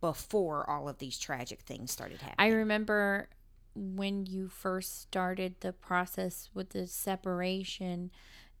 [0.00, 2.52] before all of these tragic things started happening.
[2.52, 3.28] I remember
[3.74, 8.10] when you first started the process with the separation,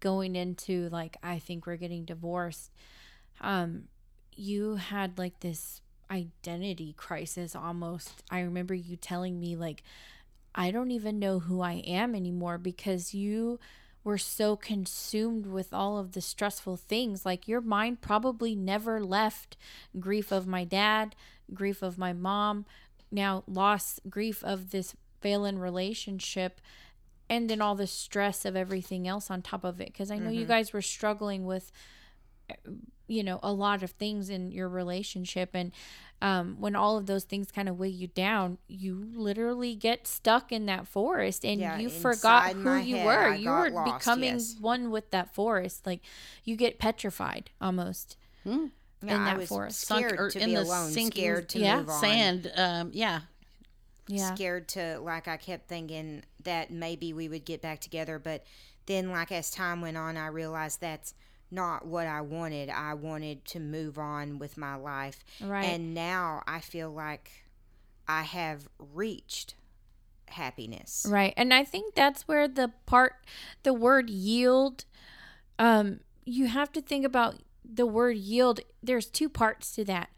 [0.06, 2.70] going into like, I think we're getting divorced.
[3.40, 3.88] Um,
[4.36, 8.22] you had like this identity crisis almost.
[8.30, 9.82] I remember you telling me, like,
[10.54, 13.58] I don't even know who I am anymore because you
[14.04, 17.26] were so consumed with all of the stressful things.
[17.26, 19.56] Like your mind probably never left
[19.98, 21.16] grief of my dad,
[21.52, 22.64] grief of my mom,
[23.10, 26.60] now loss, grief of this failing relationship,
[27.28, 29.88] and then all the stress of everything else on top of it.
[29.88, 31.72] Because I know you guys were struggling with,
[33.08, 35.50] you know, a lot of things in your relationship.
[35.54, 35.72] And
[36.22, 40.50] um, when all of those things kind of weigh you down, you literally get stuck
[40.52, 43.28] in that forest and Yeah, you forgot who you head, were.
[43.30, 44.56] I you were lost, becoming yes.
[44.60, 45.84] one with that forest.
[45.86, 46.00] Like
[46.44, 48.70] you get petrified almost in
[49.02, 49.80] Yeah, I that was forest.
[49.82, 51.76] Scared or to in be the alone, sinking scared to Yeah.
[51.78, 52.00] move on.
[52.00, 53.20] Sand, um, yeah.
[54.08, 54.34] Yeah.
[54.34, 58.42] scared to like I kept thinking that maybe we would get back together, but
[58.86, 61.14] then like as time went on, I realized that's
[61.50, 62.70] not what I wanted.
[62.70, 65.64] I wanted to move on with my life, Right.
[65.66, 67.30] and now I feel like
[68.08, 69.54] I have reached
[70.28, 71.06] happiness.
[71.08, 71.32] Right.
[71.36, 73.14] And I think that's where the part
[73.62, 74.84] the word yield
[75.58, 78.60] um you have to think about the word yield.
[78.82, 80.10] There's two parts to that.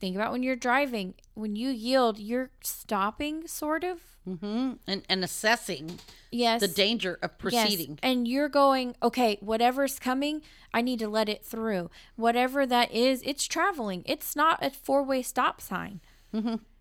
[0.00, 1.14] Think about when you're driving.
[1.34, 4.00] When you yield, you're stopping sort of.
[4.24, 5.98] Hmm And, and assessing
[6.30, 6.60] Yes.
[6.60, 7.38] the danger of Yes.
[7.38, 7.98] proceeding.
[8.02, 10.42] And you're going, okay, whatever's coming,
[10.74, 11.90] I need to let it through.
[12.16, 14.02] Whatever that is, it's traveling.
[14.06, 16.00] It's not a four way stop sign.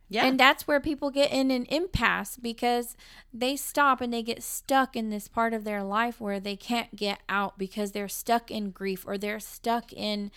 [0.09, 0.25] Yeah.
[0.25, 2.95] And that's where people get in an impasse because
[3.33, 6.95] they stop and they get stuck in this part of their life where they can't
[6.95, 10.31] get out because they're stuck in grief or they're stuck in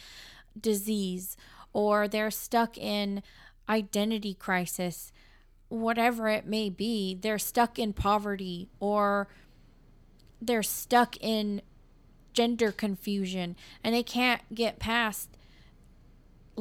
[0.61, 1.37] disease
[1.73, 3.23] or they're stuck in
[3.69, 5.13] identity crisis,
[5.71, 7.15] whatever it may be.
[7.15, 9.27] They're stuck in poverty or
[10.43, 11.63] they're stuck in
[12.35, 15.37] gender confusion and they can't get past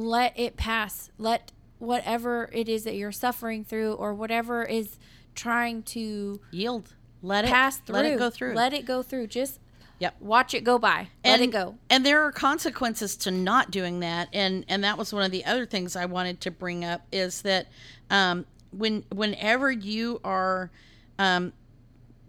[0.00, 1.10] let it pass.
[1.18, 4.98] Let whatever it is that you're suffering through or whatever is
[5.34, 6.94] trying to Yield.
[7.22, 7.94] Let it pass through.
[7.94, 8.54] Let it go through.
[8.54, 9.26] Let it go through.
[9.28, 9.60] Just
[9.98, 10.16] Yep.
[10.20, 11.08] watch it go by.
[11.22, 11.76] Let it go.
[11.90, 14.28] And there are consequences to not doing that.
[14.32, 17.42] And and that was one of the other things I wanted to bring up is
[17.42, 17.66] that
[18.08, 20.70] um, when whenever you are
[21.18, 21.52] um,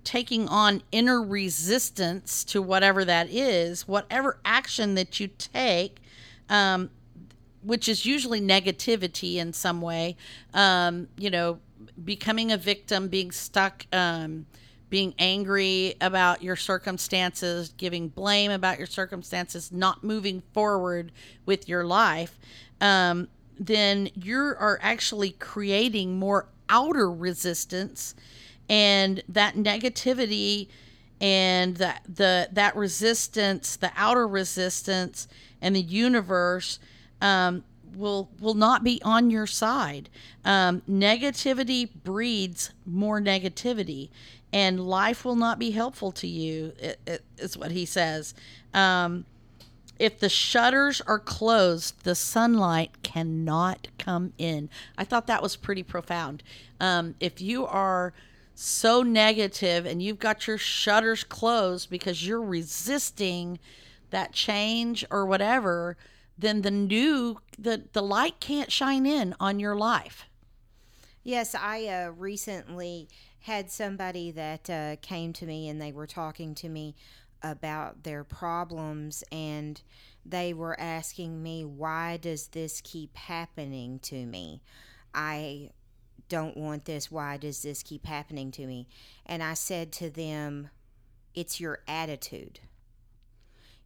[0.04, 5.97] taking on inner resistance to whatever that is, whatever action that you take,
[6.49, 6.89] um,
[7.63, 10.15] which is usually negativity in some way,
[10.54, 11.60] um, you know,
[12.04, 14.45] becoming a victim, being stuck, um,
[14.89, 21.12] being angry about your circumstances, giving blame about your circumstances, not moving forward
[21.45, 22.38] with your life,
[22.82, 23.27] um,
[23.62, 28.15] then you are actually creating more outer resistance
[28.67, 30.67] and that negativity
[31.19, 35.28] and that the that resistance the outer resistance
[35.62, 36.80] and the universe
[37.21, 37.63] um,
[37.95, 40.10] will will not be on your side.
[40.43, 44.10] Um, negativity breeds more negativity
[44.52, 48.34] and life will not be helpful to you i- i- is what he says.
[48.74, 49.26] Um,
[50.02, 54.68] if the shutters are closed, the sunlight cannot come in.
[54.98, 56.42] I thought that was pretty profound.
[56.80, 58.12] Um, if you are
[58.56, 63.60] so negative and you've got your shutters closed because you're resisting
[64.10, 65.98] that change or whatever,
[66.36, 70.26] then the new the the light can't shine in on your life.
[71.24, 73.08] Yes, I uh, recently
[73.42, 76.96] had somebody that uh, came to me and they were talking to me
[77.43, 79.82] about their problems and
[80.25, 84.62] they were asking me why does this keep happening to me?
[85.13, 85.71] I
[86.30, 87.12] don't want this.
[87.12, 88.88] Why does this keep happening to me?
[89.25, 90.69] And i said to them
[91.34, 92.60] it's your attitude.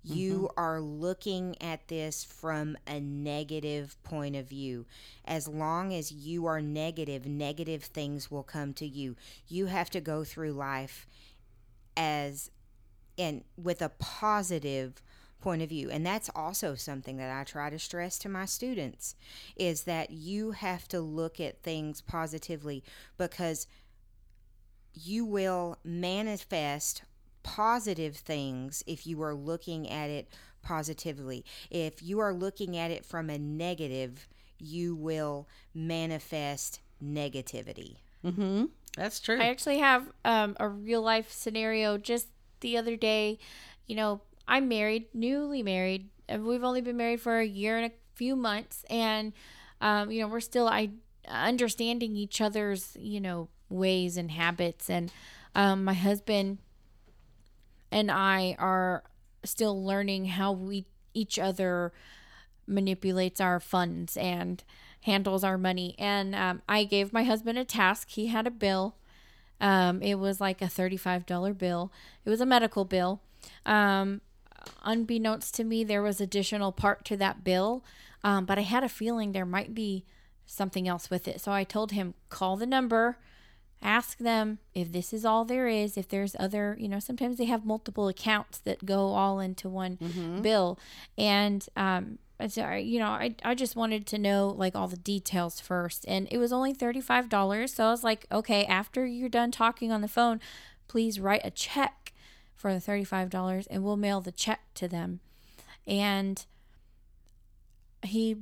[0.03, 0.59] You mm-hmm.
[0.59, 4.85] are looking at this from a negative point of view.
[5.25, 9.15] As long as you are negative, negative things will come to you.
[9.47, 11.07] You have to go through life
[11.97, 12.51] as
[13.17, 15.01] and with a positive
[15.41, 15.89] point of view.
[15.91, 19.15] And that's also something that I try to stress to my students
[19.56, 22.84] is that you have to look at things positively
[23.17, 23.67] because
[24.93, 27.04] you will manifest
[27.43, 30.30] positive things if you are looking at it
[30.63, 31.45] positively.
[31.69, 37.97] If you are looking at it from a negative, you will manifest negativity.
[38.25, 38.65] Mm-hmm.
[38.97, 39.39] That's true.
[39.39, 42.28] I actually have um, a real life scenario just
[42.65, 43.38] the other day.
[43.86, 47.86] You know, I'm married, newly married, and we've only been married for a year and
[47.86, 49.34] a few months, and
[49.82, 50.89] um, you know, we're still I
[51.28, 55.12] understanding each other's you know ways and habits, and
[55.54, 56.58] um, my husband
[57.91, 59.04] and I are
[59.43, 61.93] still learning how we each other
[62.67, 64.63] manipulates our funds and
[65.01, 65.95] handles our money.
[65.99, 68.10] And um, I gave my husband a task.
[68.10, 68.95] He had a bill.
[69.61, 71.91] Um, it was like a $35 bill.
[72.25, 73.21] It was a medical bill.
[73.65, 74.21] Um,
[74.83, 77.83] unbeknownst to me, there was additional part to that bill,
[78.23, 80.03] um, but I had a feeling there might be
[80.45, 81.41] something else with it.
[81.41, 83.17] So I told him, call the number,
[83.81, 87.45] ask them if this is all there is, if there's other, you know, sometimes they
[87.45, 89.97] have multiple accounts that go all into one
[90.41, 90.79] bill.
[91.17, 95.60] And, um, I- you know, I, I just wanted to know like all the details
[95.60, 96.06] first.
[96.08, 97.69] And it was only $35.
[97.69, 100.39] So I was like, okay, after you're done talking on the phone,
[100.88, 102.13] please write a check
[102.56, 105.19] for the $35 and we'll mail the check to them.
[105.88, 106.45] And
[108.04, 108.36] he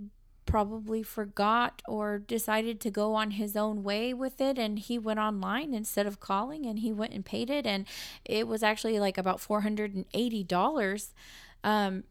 [0.45, 5.19] probably forgot or decided to go on his own way with it and he went
[5.19, 7.85] online instead of calling and he went and paid it and
[8.25, 11.11] it was actually like about $480
[11.63, 12.03] um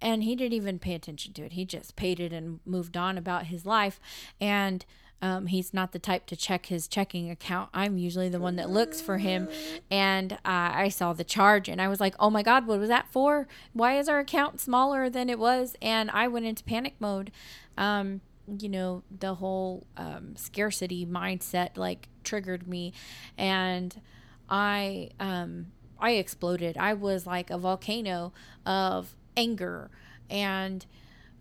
[0.00, 3.18] and he didn't even pay attention to it he just paid it and moved on
[3.18, 4.00] about his life
[4.40, 4.84] and
[5.20, 7.70] um, he's not the type to check his checking account.
[7.74, 9.48] I'm usually the one that looks for him.
[9.90, 12.88] And uh, I saw the charge and I was like, oh my God, what was
[12.88, 13.48] that for?
[13.72, 15.74] Why is our account smaller than it was?
[15.82, 17.32] And I went into panic mode.
[17.76, 18.20] Um,
[18.60, 22.92] you know, the whole um, scarcity mindset like triggered me.
[23.36, 24.00] And
[24.48, 25.66] I, um,
[25.98, 26.76] I exploded.
[26.78, 28.32] I was like a volcano
[28.64, 29.90] of anger.
[30.28, 30.84] And,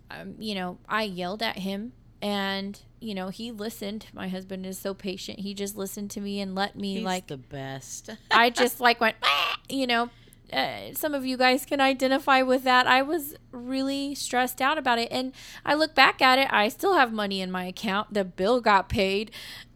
[0.09, 4.07] um, you know, I yelled at him and you know he listened.
[4.13, 5.39] My husband is so patient.
[5.39, 8.09] He just listened to me and let me He's like the best.
[8.31, 10.09] i just like went "Ah," you know.
[10.51, 12.87] Uh, some of you guys can identify with that.
[12.87, 15.09] I was really stressed out about it.
[15.11, 15.33] And
[15.65, 18.13] i look back at it i still have money in my account.
[18.13, 19.29] The bill got paid.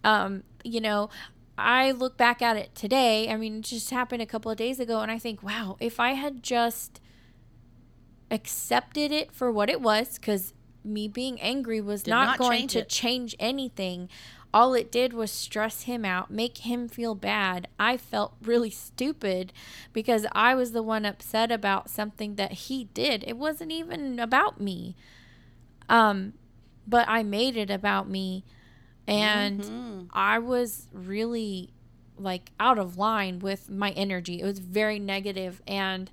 [0.04, 1.10] Um you know
[1.58, 3.30] i look back at it today.
[3.30, 6.00] I mean it just happened a couple of days ago and i think wow if
[6.00, 7.02] i had just
[8.32, 12.72] accepted it for what it was because me being angry was not, not going change
[12.74, 12.90] to it.
[12.90, 14.10] change anything.
[14.54, 17.68] All it did was stress him out, make him feel bad.
[17.80, 19.54] I felt really stupid
[19.94, 23.24] because I was the one upset about something that he did.
[23.28, 24.96] It wasn't even about me.
[25.90, 26.34] Um
[26.88, 28.44] but I made it about me
[29.08, 30.02] and Mm-hmm.
[30.14, 31.74] I was really
[32.18, 34.42] like out of line with my energy.
[34.42, 36.10] It was very negative and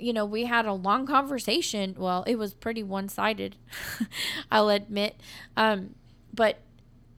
[0.00, 1.94] you know, we had a long conversation.
[1.98, 3.56] Well, it was pretty one-sided,
[4.50, 5.20] I'll admit.
[5.56, 5.94] Um,
[6.32, 6.58] but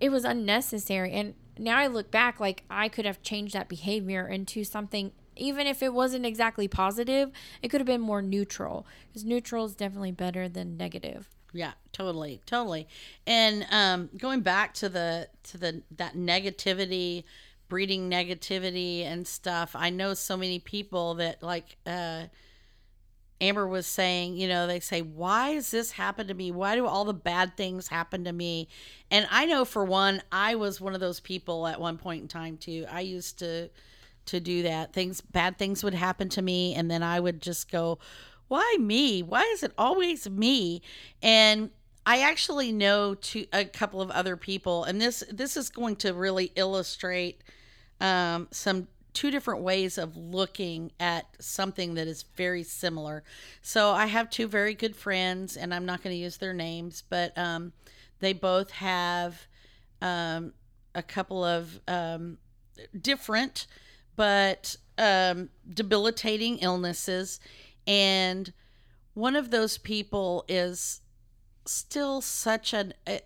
[0.00, 4.26] it was unnecessary and now I look back like I could have changed that behavior
[4.26, 7.30] into something even if it wasn't exactly positive,
[7.62, 8.86] it could have been more neutral.
[9.12, 11.30] Cuz neutral is definitely better than negative.
[11.54, 12.86] Yeah, totally, totally.
[13.26, 17.24] And um, going back to the to the that negativity,
[17.68, 19.74] breeding negativity and stuff.
[19.74, 22.24] I know so many people that like uh,
[23.42, 24.36] Amber was saying.
[24.36, 26.50] You know, they say, "Why does this happen to me?
[26.50, 28.68] Why do all the bad things happen to me?"
[29.10, 32.28] And I know for one, I was one of those people at one point in
[32.28, 32.86] time too.
[32.90, 33.68] I used to
[34.26, 34.92] to do that.
[34.92, 37.98] Things bad things would happen to me, and then I would just go
[38.52, 39.22] why me?
[39.22, 40.82] Why is it always me?
[41.22, 41.70] And
[42.04, 46.12] I actually know to a couple of other people, and this this is going to
[46.12, 47.42] really illustrate
[47.98, 53.22] um, some two different ways of looking at something that is very similar.
[53.60, 57.02] So I have two very good friends, and I'm not going to use their names,
[57.08, 57.72] but um,
[58.20, 59.46] they both have
[60.00, 60.52] um,
[60.94, 62.38] a couple of um,
[63.00, 63.66] different
[64.16, 67.40] but um, debilitating illnesses,
[67.86, 68.52] and
[69.14, 71.00] one of those people is
[71.64, 72.94] still such an.
[73.06, 73.18] Uh,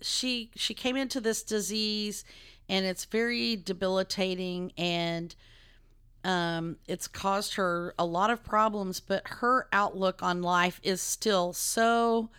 [0.00, 2.24] she she came into this disease,
[2.68, 5.34] and it's very debilitating, and
[6.24, 9.00] um, it's caused her a lot of problems.
[9.00, 12.30] But her outlook on life is still so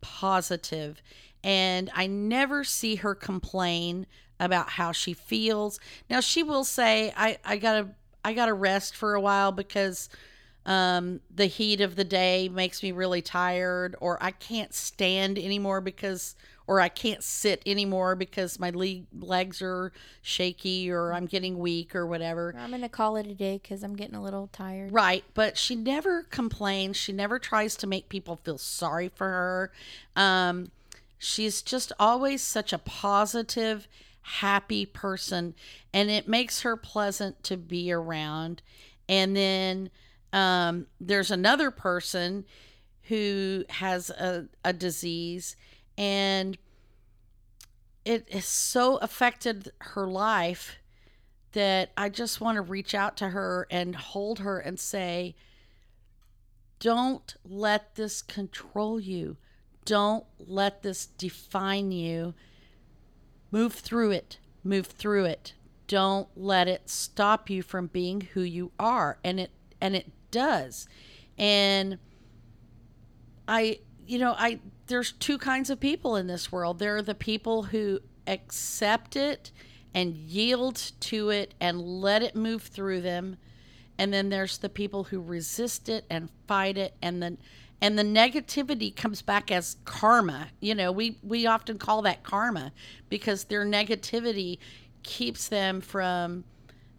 [0.00, 1.02] positive,
[1.42, 4.06] and I never see her complain
[4.40, 5.78] about how she feels.
[6.10, 7.90] Now she will say, "I I gotta
[8.24, 10.08] I gotta rest for a while because."
[10.66, 15.80] um, the heat of the day makes me really tired, or I can't stand anymore
[15.80, 19.92] because, or I can't sit anymore because my le- legs are
[20.22, 22.54] shaky, or I'm getting weak, or whatever.
[22.58, 24.92] I'm gonna call it a day because I'm getting a little tired.
[24.92, 26.96] Right, but she never complains.
[26.96, 29.72] She never tries to make people feel sorry for her.
[30.16, 30.70] Um,
[31.18, 33.86] she's just always such a positive,
[34.22, 35.54] happy person,
[35.92, 38.62] and it makes her pleasant to be around.
[39.06, 39.90] And then
[40.32, 42.46] um, there's another person
[43.08, 45.56] who has a, a disease
[45.96, 46.58] and
[48.04, 50.76] it has so affected her life
[51.52, 55.34] that I just want to reach out to her and hold her and say,
[56.80, 59.36] Don't let this control you.
[59.84, 62.34] Don't let this define you.
[63.50, 64.38] Move through it.
[64.64, 65.54] Move through it.
[65.86, 69.18] Don't let it stop you from being who you are.
[69.22, 70.88] And it and it does.
[71.38, 71.98] And
[73.46, 76.78] I, you know, I, there's two kinds of people in this world.
[76.78, 79.50] There are the people who accept it
[79.94, 83.36] and yield to it and let it move through them.
[83.98, 87.38] And then there's the people who resist it and fight it and then
[87.80, 90.48] and the negativity comes back as karma.
[90.60, 92.72] You know, we we often call that karma
[93.10, 94.58] because their negativity
[95.02, 96.44] keeps them from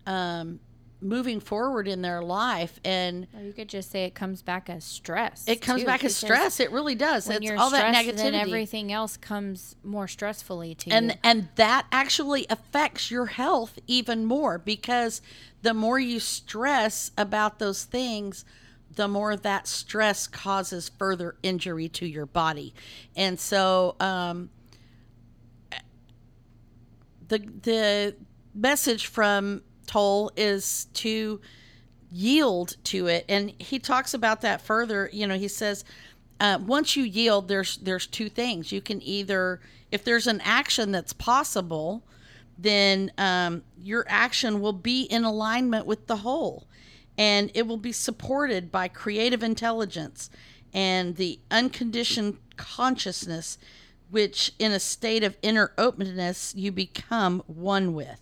[0.05, 0.59] um,
[1.05, 4.83] moving forward in their life and or you could just say it comes back as
[4.83, 6.59] stress it comes too, back as stress.
[6.59, 7.29] It really does.
[7.29, 11.17] it's you're all that negativity then everything else comes more stressfully to and you.
[11.23, 15.21] and that actually affects your health even more because
[15.61, 18.43] the more you stress about those things
[18.95, 22.73] the more that stress causes further injury to your body.
[23.15, 24.49] And so um
[27.27, 28.15] the the
[28.53, 31.39] message from Tolle is to
[32.11, 33.25] yield to it.
[33.27, 35.09] And he talks about that further.
[35.11, 35.83] You know he says
[36.39, 38.71] uh, once you yield there's there's two things.
[38.71, 39.59] You can either
[39.91, 42.03] if there's an action that's possible
[42.57, 46.67] then um, your action will be in alignment with the whole.
[47.17, 50.29] And it will be supported by creative intelligence
[50.73, 53.57] and the unconditioned consciousness
[54.09, 58.19] which in a state of inner openness you become one with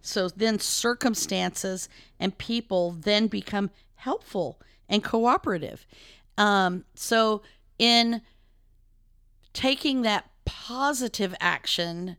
[0.00, 1.88] so then circumstances
[2.18, 5.86] and people then become helpful and cooperative.
[6.36, 7.42] Um, so
[7.78, 8.22] in
[9.52, 12.16] taking that positive action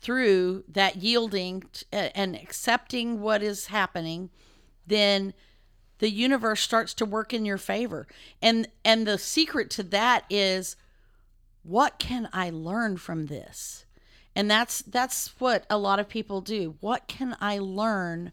[0.00, 4.30] through that yielding t- and accepting what is happening,
[4.86, 5.34] then
[5.98, 8.06] the universe starts to work in your favor.
[8.40, 10.76] And and the secret to that is
[11.62, 13.84] what can I learn from this?
[14.34, 16.76] And that's that's what a lot of people do.
[16.80, 18.32] What can I learn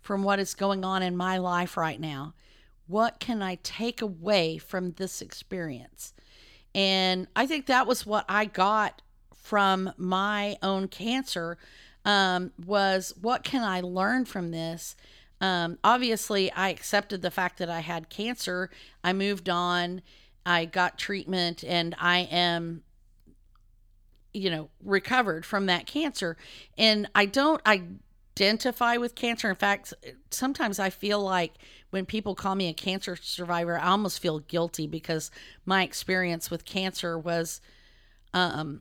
[0.00, 2.34] from what is going on in my life right now?
[2.86, 6.12] What can I take away from this experience?
[6.74, 9.02] And I think that was what I got
[9.34, 11.58] from my own cancer
[12.04, 14.96] um, was what can I learn from this?
[15.40, 18.70] Um, obviously, I accepted the fact that I had cancer.
[19.02, 20.02] I moved on.
[20.46, 22.82] I got treatment, and I am
[24.32, 26.36] you know, recovered from that cancer.
[26.78, 29.50] And I don't identify with cancer.
[29.50, 29.92] In fact,
[30.30, 31.54] sometimes I feel like
[31.90, 35.30] when people call me a cancer survivor, I almost feel guilty because
[35.66, 37.60] my experience with cancer was
[38.34, 38.80] um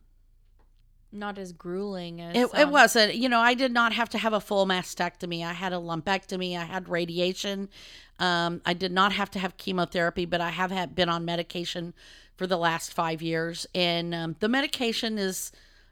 [1.12, 4.18] not as grueling as it, um, it wasn't you know i did not have to
[4.18, 7.68] have a full mastectomy i had a lumpectomy i had radiation
[8.20, 11.94] um, i did not have to have chemotherapy but i have had been on medication
[12.42, 15.52] for the last five years, and um, the medication is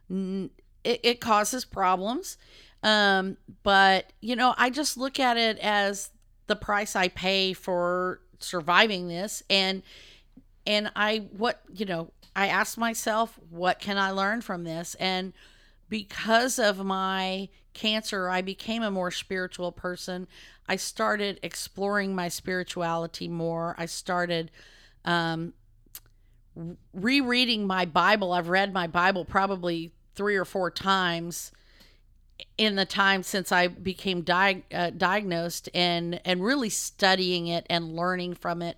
[0.09, 0.49] it,
[0.83, 2.39] it causes problems.
[2.81, 6.09] Um, but you know, I just look at it as
[6.47, 9.83] the price I pay for surviving this, and
[10.65, 14.95] and I what you know I asked myself, what can I learn from this?
[14.95, 15.33] And
[15.87, 20.27] because of my cancer, I became a more spiritual person.
[20.67, 23.75] I started exploring my spirituality more.
[23.77, 24.49] I started
[25.05, 25.53] um,
[26.93, 28.33] rereading my Bible.
[28.33, 31.51] I've read my Bible probably three or four times
[32.57, 37.95] in the time since I became di- uh, diagnosed and and really studying it and
[37.95, 38.77] learning from it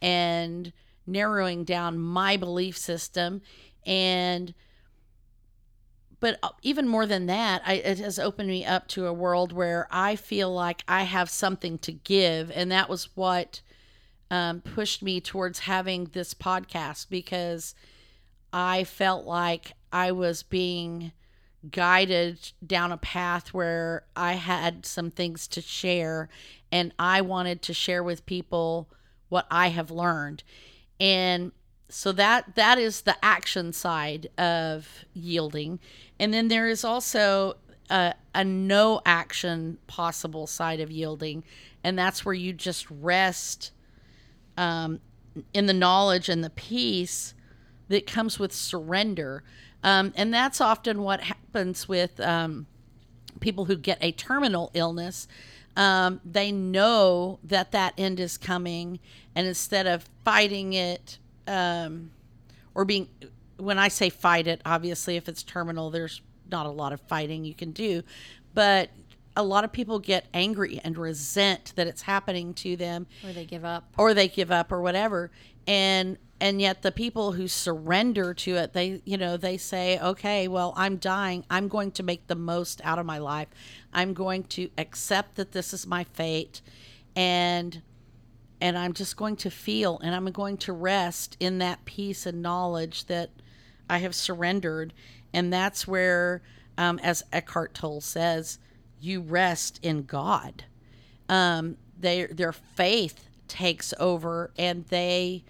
[0.00, 0.72] and
[1.06, 3.42] narrowing down my belief system
[3.84, 4.54] and
[6.18, 9.52] but uh, even more than that I, it has opened me up to a world
[9.52, 13.60] where i feel like i have something to give and that was what
[14.30, 17.74] um, pushed me towards having this podcast because
[18.52, 21.12] i felt like i was being
[21.70, 26.28] guided down a path where i had some things to share
[26.70, 28.88] and i wanted to share with people
[29.28, 30.42] what i have learned.
[31.00, 31.52] And
[31.88, 35.78] so that that is the action side of yielding.
[36.18, 37.54] And then there is also
[37.90, 41.44] a, a no action possible side of yielding.
[41.84, 43.70] And that's where you just rest
[44.56, 45.00] um,
[45.52, 47.34] in the knowledge and the peace
[47.88, 49.42] that comes with surrender.
[49.82, 52.66] Um, and that's often what happens with um,
[53.40, 55.28] people who get a terminal illness.
[55.76, 58.98] Um, they know that that end is coming
[59.34, 62.10] and instead of fighting it um,
[62.74, 63.08] or being
[63.58, 67.44] when i say fight it obviously if it's terminal there's not a lot of fighting
[67.44, 68.02] you can do.
[68.54, 68.90] But
[69.36, 73.06] a lot of people get angry and resent that it's happening to them.
[73.24, 73.84] Or they give up.
[73.98, 75.30] or they give up or whatever.
[75.66, 80.48] And and yet the people who surrender to it they you know they say okay
[80.48, 81.44] well i'm dying.
[81.50, 83.48] I'm going to make the most out of my life.
[83.92, 86.60] I'm going to accept that this is my fate
[87.14, 87.82] and
[88.60, 92.42] and i'm just going to feel and i'm going to rest in that peace and
[92.42, 93.30] knowledge that
[93.88, 94.92] i have surrendered.
[95.32, 96.42] And that's where
[96.78, 98.58] um, as eckhart tolle says
[99.06, 100.64] you rest in god
[101.28, 105.44] um, they, their faith takes over and they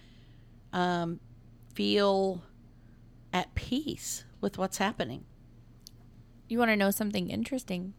[0.72, 1.20] um,
[1.74, 2.42] feel
[3.32, 5.24] at peace with what's happening.
[6.48, 7.92] You want to know something interesting?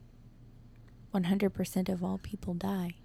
[1.13, 2.95] 100% of all people die.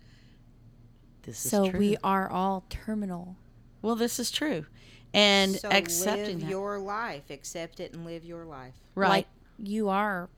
[1.23, 1.79] This is So true.
[1.79, 3.37] we are all terminal.
[3.83, 4.65] well, this is true,
[5.13, 6.51] and so accepting live that.
[6.51, 8.75] your life, accept it, and live your life.
[8.95, 9.27] right, Like
[9.59, 10.29] you are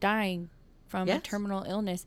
[0.00, 0.50] dying
[0.88, 2.04] from a terminal illness.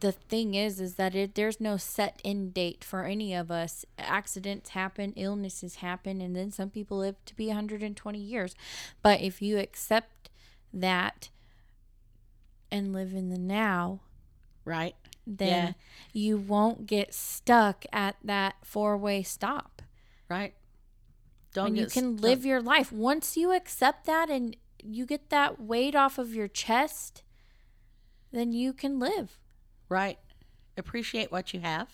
[0.00, 3.84] The thing is, is that it, there's no set end date for any of us.
[3.98, 8.54] Accidents happen, illnesses happen, and then some people live to be 120 years.
[9.02, 10.28] But if you accept
[10.72, 11.30] that
[12.70, 14.00] and live in the now,
[14.66, 14.94] right,
[15.26, 15.72] then Yeah.
[16.12, 19.82] you won't get stuck at that four way stop.
[20.28, 20.54] right.
[21.54, 22.92] Don't and you can st- live your life.
[22.92, 27.22] Once you accept that and you get that weight off of your chest,
[28.32, 29.38] then you can live.
[29.88, 30.18] right.
[30.78, 31.88] Appreciate what you have.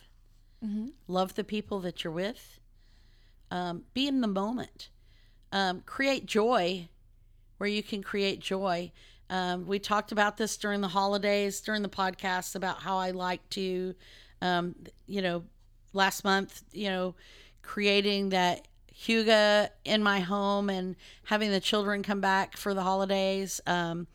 [0.65, 0.89] Mm-hmm.
[1.07, 2.59] Love the people that you're with.
[3.51, 4.89] Um, be in the moment.
[5.53, 6.89] Um, create joy
[7.59, 8.91] where you can create joy.
[9.31, 13.49] Um, we talked about this during the holidays, during the podcast, about how I like
[13.51, 13.95] to,
[14.41, 14.75] um,
[15.07, 15.45] you know,
[15.93, 17.15] last month, you know,
[17.63, 23.61] creating that hygge in my home and having the children come back for the holidays.
[23.67, 24.07] Um,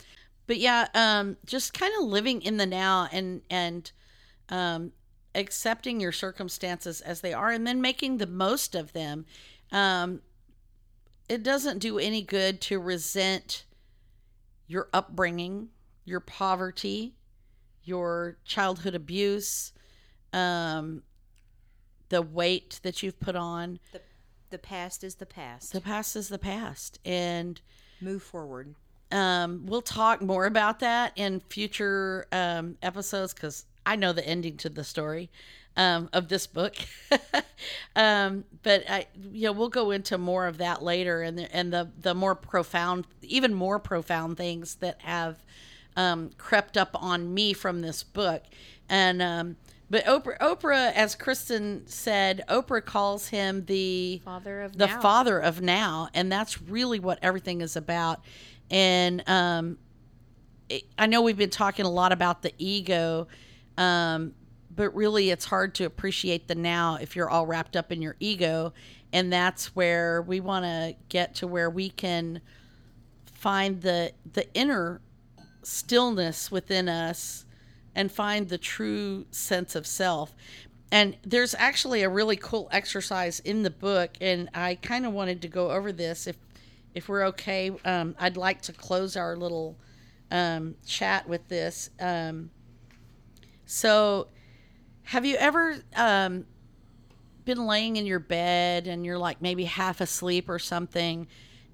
[0.48, 3.92] but yeah, um, just kind of living in the now and and
[4.50, 4.94] um,
[5.36, 9.26] accepting your circumstances as they are, and then making the most of them.
[9.72, 10.22] Um,
[11.30, 13.66] it doesn't do any good to resent
[14.66, 15.70] your upbringing,
[16.06, 17.16] your poverty,
[17.84, 19.74] your childhood abuse,
[20.32, 21.04] um,
[22.08, 23.80] the weight that you've put on.
[23.92, 24.02] The,
[24.50, 25.74] the past is the past.
[25.74, 27.60] The past is the past, and
[28.00, 28.76] Move forward.
[29.12, 34.58] Um, we'll talk more about that in future um, episodes because I know the ending
[34.58, 35.30] to the story
[35.78, 36.76] um, of this book.
[37.96, 41.72] um, but I, you know, we'll go into more of that later, and the, and
[41.72, 45.38] the the more profound, even more profound things that have
[45.96, 48.44] um, crept up on me from this book,
[48.90, 49.22] and.
[49.22, 49.56] Um,
[49.90, 55.00] but Oprah, Oprah, as Kristen said, Oprah calls him the Father of the now.
[55.00, 58.20] father of now and that's really what everything is about
[58.70, 59.78] and um
[60.70, 63.28] it, i know we've been talking a lot about the ego
[63.78, 64.34] um
[64.76, 68.16] but really it's hard to appreciate the now if you're all wrapped up in your
[68.20, 68.74] ego
[69.14, 72.42] and that's where we want to get to where we can
[73.26, 75.02] find the the inner
[75.64, 77.46] stillness within us
[77.94, 80.34] and find the true sense of self.
[80.92, 85.42] And there's actually a really cool exercise in the book, and I kind of wanted
[85.42, 86.28] to go over this.
[86.28, 86.38] If
[86.98, 89.78] if we're okay, um, I'd like to close our little
[90.32, 91.90] um, chat with this.
[92.00, 92.52] Um,
[93.66, 94.28] so,
[95.04, 96.46] have you ever um,
[97.46, 101.28] been laying in your bed and you're like maybe half asleep or something,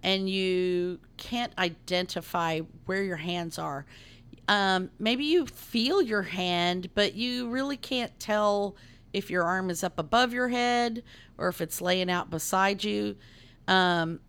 [0.03, 3.85] and you can't identify where your hands are?
[4.47, 8.75] um, maybe you feel your hand, but you really can't tell
[9.13, 11.03] if your arm is up above your head
[11.37, 13.15] or if it's laying out beside you.
[13.67, 14.19] Um,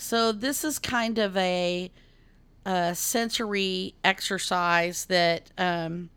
[0.00, 1.90] so this is kind of a,
[2.64, 6.08] a sensory exercise that um,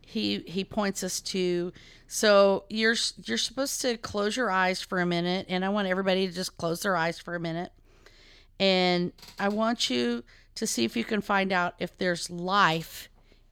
[0.00, 1.72] he he points us to.
[2.06, 2.94] So you're
[3.24, 6.56] you're supposed to close your eyes for a minute, and I want everybody to just
[6.58, 7.72] close their eyes for a minute,
[8.60, 10.22] and I want you
[10.54, 13.08] to see if you can find out if there's life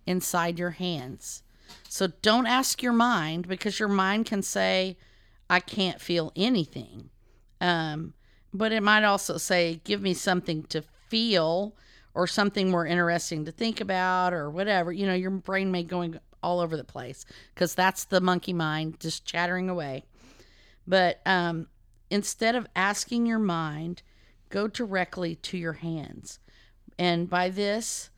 [0.06, 1.42] inside your hands.
[1.88, 4.96] So don't ask your mind because your mind can say,
[5.50, 7.10] I can't feel anything.
[7.60, 8.14] Um,
[8.57, 11.74] but it might also say, give me something to feel
[12.14, 14.92] or something more interesting to think about or whatever.
[14.92, 19.00] You know, your brain may going all over the place because that's the monkey mind
[19.00, 20.04] just chattering away.
[20.86, 21.66] But um,
[22.11, 24.02] instead of asking your mind,
[24.48, 26.38] go directly to your hands.
[26.98, 28.11] And by this,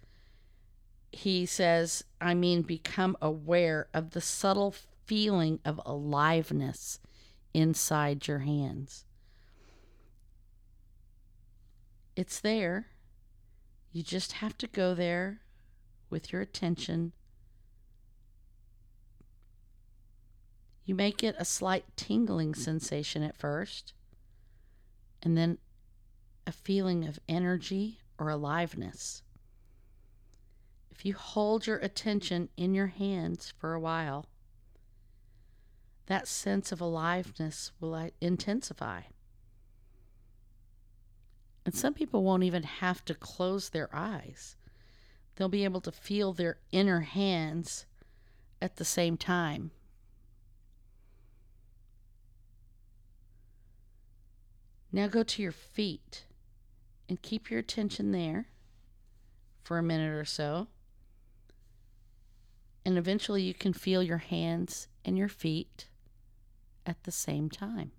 [1.10, 4.74] he says, I mean, become aware of the subtle
[5.06, 7.00] feeling of aliveness
[7.54, 9.04] inside your hands.
[12.18, 12.88] It's there.
[13.92, 15.42] You just have to go there
[16.10, 17.12] with your attention.
[20.84, 23.92] You may get a slight tingling sensation at first,
[25.22, 25.58] and then
[26.44, 29.22] a feeling of energy or aliveness.
[30.90, 34.26] If you hold your attention in your hands for a while,
[36.06, 39.02] that sense of aliveness will intensify.
[41.68, 44.56] And some people won't even have to close their eyes.
[45.36, 47.84] They'll be able to feel their inner hands
[48.62, 49.70] at the same time.
[54.90, 56.24] Now go to your feet
[57.06, 58.46] and keep your attention there
[59.62, 60.68] for a minute or so.
[62.86, 65.88] And eventually you can feel your hands and your feet
[66.86, 67.92] at the same time.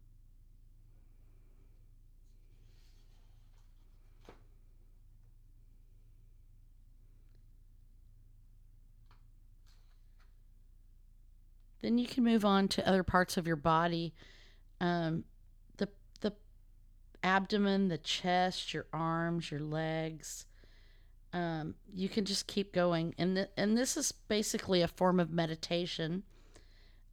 [11.82, 14.14] Then you can move on to other parts of your body.
[14.82, 15.24] Um,
[17.24, 20.46] abdomen, the chest, your arms, your legs.
[21.34, 25.32] Um, you can just keep going, and th- and this is basically a form of
[25.32, 26.24] meditation.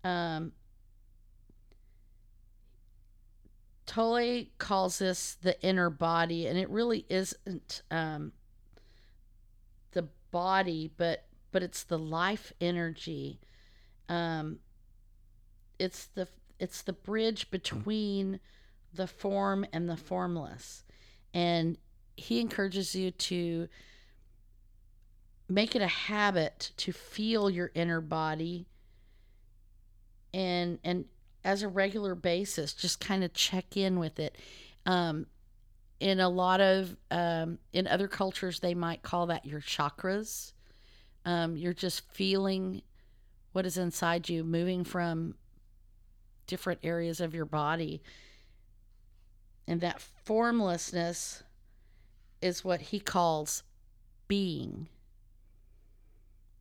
[0.05, 0.53] Um,
[3.85, 8.33] Tolle calls this the inner body, and it really isn't um,
[9.93, 13.39] the body, but but it's the life energy.
[14.09, 14.59] Um,
[15.79, 16.29] it's the
[16.59, 18.41] it's the bridge between
[18.95, 20.85] the form and the formless.
[21.35, 21.77] And
[22.17, 23.69] he encourages you to
[25.49, 28.67] make it a habit to feel your inner body
[30.35, 31.05] and and
[31.45, 34.37] as a regular basis just kind of check in with it
[34.87, 35.27] um,
[36.01, 40.53] in a lot of um, in other cultures they might call that your chakras
[41.25, 42.83] um, you're just feeling
[43.57, 45.35] what is inside you moving from
[46.47, 48.03] different areas of your body
[49.67, 51.43] and that formlessness
[52.43, 53.63] is what he calls
[54.29, 54.89] being.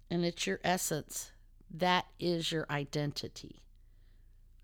[0.10, 1.34] And it's your essence.
[1.70, 3.62] That is your identity.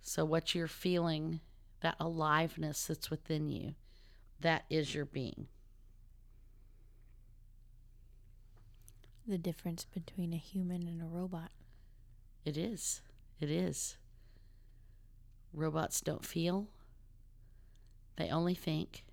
[0.02, 1.42] So, what you're feeling,
[1.82, 3.76] that aliveness that's within you,
[4.40, 5.48] that is your being.
[9.28, 11.52] The difference between a human and a robot.
[12.44, 13.02] It is.
[13.39, 13.98] It is.
[15.54, 16.68] Robots don't feel,
[18.16, 19.04] they only think.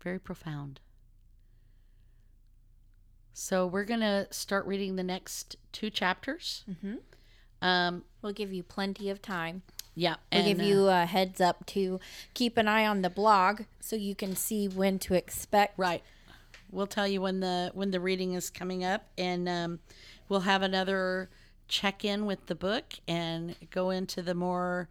[0.00, 0.80] Very profound.
[3.34, 6.64] So we're going to start reading the next two chapters.
[6.70, 6.94] Mm-hmm.
[7.60, 9.62] Um, we'll give you plenty of time.
[9.98, 10.14] Yeah.
[10.32, 11.98] We'll and, give you uh, a heads up to
[12.32, 15.76] keep an eye on the blog so you can see when to expect.
[15.76, 16.04] Right.
[16.70, 19.80] We'll tell you when the when the reading is coming up, and um,
[20.28, 21.30] we'll have another
[21.66, 24.88] check in with the book and go into the more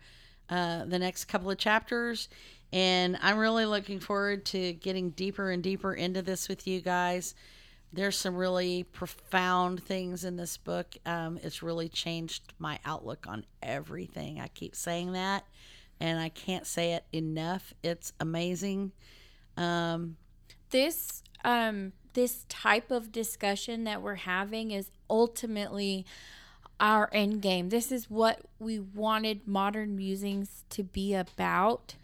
[0.50, 2.28] uh, the next couple of chapters.
[2.74, 7.34] And I'm really looking forward to getting deeper and deeper into this with you guys.
[7.94, 10.96] There's some really profound things in this book.
[11.06, 14.40] Um, it's really changed my outlook on everything.
[14.40, 15.46] I keep saying that,
[16.00, 17.74] and I can't say it enough.
[17.84, 18.92] It's amazing.
[19.56, 20.18] Um,
[20.70, 26.06] this um, this type of discussion that we're having is ultimately
[26.80, 27.70] our end game.
[27.70, 31.96] This is what we wanted modern musings to be about.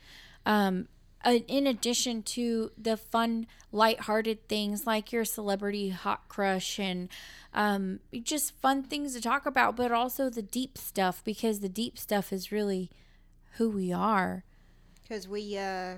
[0.46, 0.88] Um,
[1.24, 7.10] uh, in addition to the fun, lighthearted things like your celebrity hot crush and
[7.54, 11.98] um, just fun things to talk about, but also the deep stuff because the deep
[11.98, 12.90] stuff is really
[13.54, 14.44] who we are.
[15.02, 15.96] Because we, uh,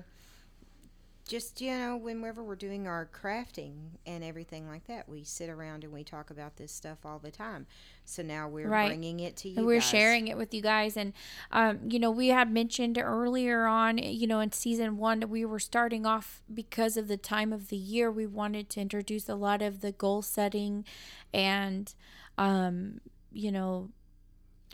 [1.26, 3.74] just you know whenever we're doing our crafting
[4.06, 7.30] and everything like that we sit around and we talk about this stuff all the
[7.30, 7.66] time
[8.04, 8.88] so now we're right.
[8.88, 9.88] bringing it to you and we're guys.
[9.88, 11.12] sharing it with you guys and
[11.50, 15.58] um, you know we had mentioned earlier on you know in season one we were
[15.58, 19.60] starting off because of the time of the year we wanted to introduce a lot
[19.60, 20.84] of the goal setting
[21.34, 21.94] and
[22.38, 23.00] um,
[23.32, 23.90] you know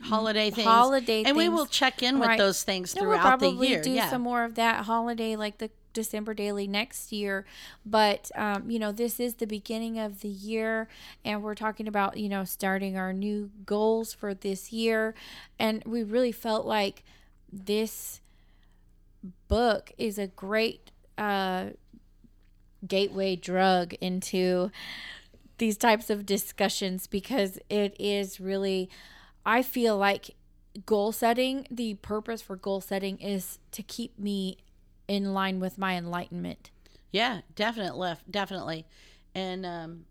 [0.02, 1.36] holiday things holiday and things.
[1.36, 2.38] we will check in with right.
[2.38, 4.10] those things throughout we'll the year do yeah.
[4.10, 7.44] some more of that holiday like the December daily next year.
[7.84, 10.88] But, um, you know, this is the beginning of the year,
[11.24, 15.14] and we're talking about, you know, starting our new goals for this year.
[15.58, 17.04] And we really felt like
[17.52, 18.20] this
[19.48, 21.66] book is a great uh,
[22.86, 24.70] gateway drug into
[25.58, 28.90] these types of discussions because it is really,
[29.46, 30.34] I feel like
[30.86, 34.56] goal setting, the purpose for goal setting is to keep me
[35.12, 36.70] in line with my enlightenment.
[37.10, 38.86] Yeah, definitely, definitely,
[39.34, 40.06] and um,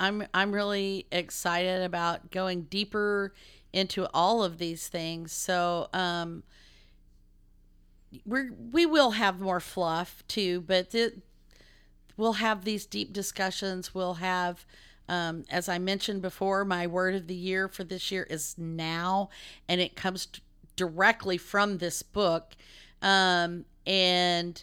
[0.00, 3.34] I'm I'm really excited about going deeper
[3.74, 5.32] into all of these things.
[5.32, 6.42] So um,
[8.24, 11.18] we're we will have more fluff too, but th-
[12.16, 13.94] we'll have these deep discussions.
[13.94, 14.64] We'll have.
[15.10, 19.28] Um, as I mentioned before, my word of the year for this year is now,
[19.68, 20.40] and it comes t-
[20.76, 22.54] directly from this book.
[23.02, 24.62] Um, and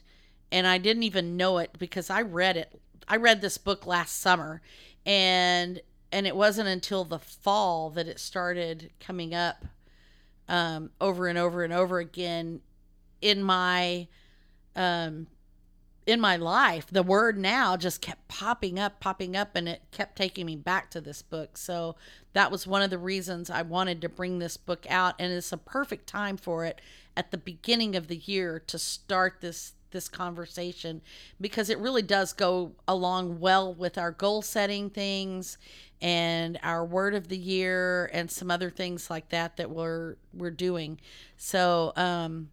[0.53, 2.79] and I didn't even know it because I read it.
[3.09, 4.61] I read this book last summer
[5.05, 5.81] and
[6.13, 9.65] and it wasn't until the fall that it started coming up
[10.47, 12.61] um, over and over and over again
[13.21, 14.07] in my
[14.77, 15.27] um,
[16.07, 16.87] in my life.
[16.89, 20.89] The word now just kept popping up, popping up, and it kept taking me back
[20.91, 21.57] to this book.
[21.57, 21.97] So
[22.33, 25.51] that was one of the reasons I wanted to bring this book out, and it's
[25.51, 26.79] a perfect time for it
[27.15, 31.01] at the beginning of the year to start this this conversation
[31.39, 35.57] because it really does go along well with our goal setting things
[36.01, 40.51] and our word of the year and some other things like that that we're we're
[40.51, 40.99] doing.
[41.37, 42.49] So um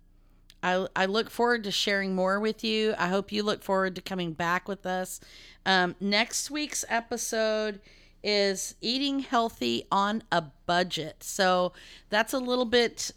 [0.64, 2.94] I, I look forward to sharing more with you.
[2.96, 5.20] I hope you look forward to coming back with us.
[5.66, 7.80] Um, next week's episode
[8.22, 11.22] is eating healthy on a budget.
[11.22, 11.74] So
[12.08, 13.12] that's a little bit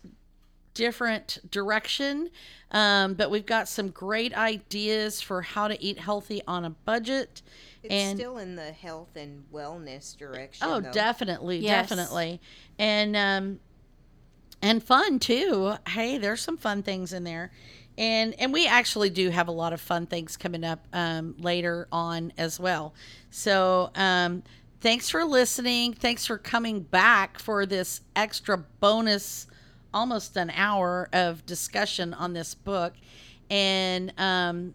[0.74, 2.30] different direction.
[2.72, 7.42] Um, but we've got some great ideas for how to eat healthy on a budget.
[7.82, 10.68] It's and, still in the health and wellness direction.
[10.70, 10.92] Oh, though.
[10.92, 11.88] definitely, yes.
[11.88, 12.42] definitely,
[12.78, 13.60] and um,
[14.62, 15.76] and fun too.
[15.88, 17.52] Hey, there's some fun things in there,
[17.98, 21.88] and and we actually do have a lot of fun things coming up um, later
[21.92, 22.94] on as well.
[23.30, 24.44] So um,
[24.82, 25.94] thanks for listening.
[25.94, 29.48] Thanks for coming back for this extra bonus
[29.94, 32.94] almost an hour of discussion on this book.
[33.50, 34.74] And um,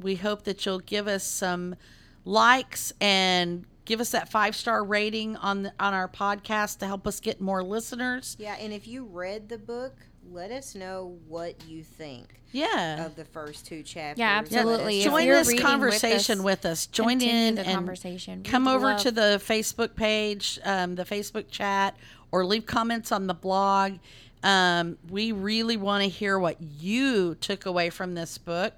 [0.00, 1.76] we hope that you'll give us some
[2.24, 7.06] likes and give us that five star rating on the, on our podcast to help
[7.06, 8.36] us get more listeners.
[8.38, 9.94] Yeah, and if you read the book,
[10.30, 12.40] let us know what you think.
[12.52, 13.06] Yeah.
[13.06, 14.18] Of the first two chapters.
[14.18, 15.02] Yeah, absolutely.
[15.02, 16.62] Join this conversation with us.
[16.64, 16.86] With us.
[16.86, 18.42] Join in and conversation.
[18.42, 19.00] come We'd over love.
[19.02, 21.96] to the Facebook page, um, the Facebook chat,
[22.32, 23.94] or leave comments on the blog.
[24.42, 28.74] Um, we really want to hear what you took away from this book.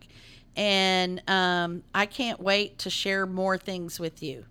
[0.57, 4.45] And um, I can't wait to share more things with you.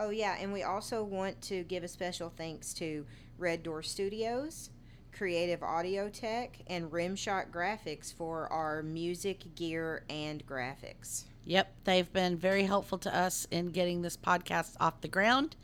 [0.00, 0.36] Oh, yeah.
[0.40, 3.04] And we also want to give a special thanks to
[3.36, 4.70] Red Door Studios,
[5.12, 11.24] Creative Audio Tech, and Rimshot Graphics for our music, gear, and graphics.
[11.44, 11.70] Yep.
[11.84, 15.54] They've been very helpful to us in getting this podcast off the ground.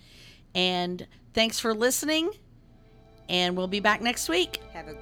[0.54, 2.30] And thanks for listening.
[3.30, 4.60] And we'll be back next week.
[4.74, 4.96] Have a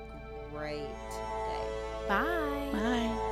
[0.53, 2.07] great day.
[2.07, 2.69] Bye.
[2.71, 3.24] Bye.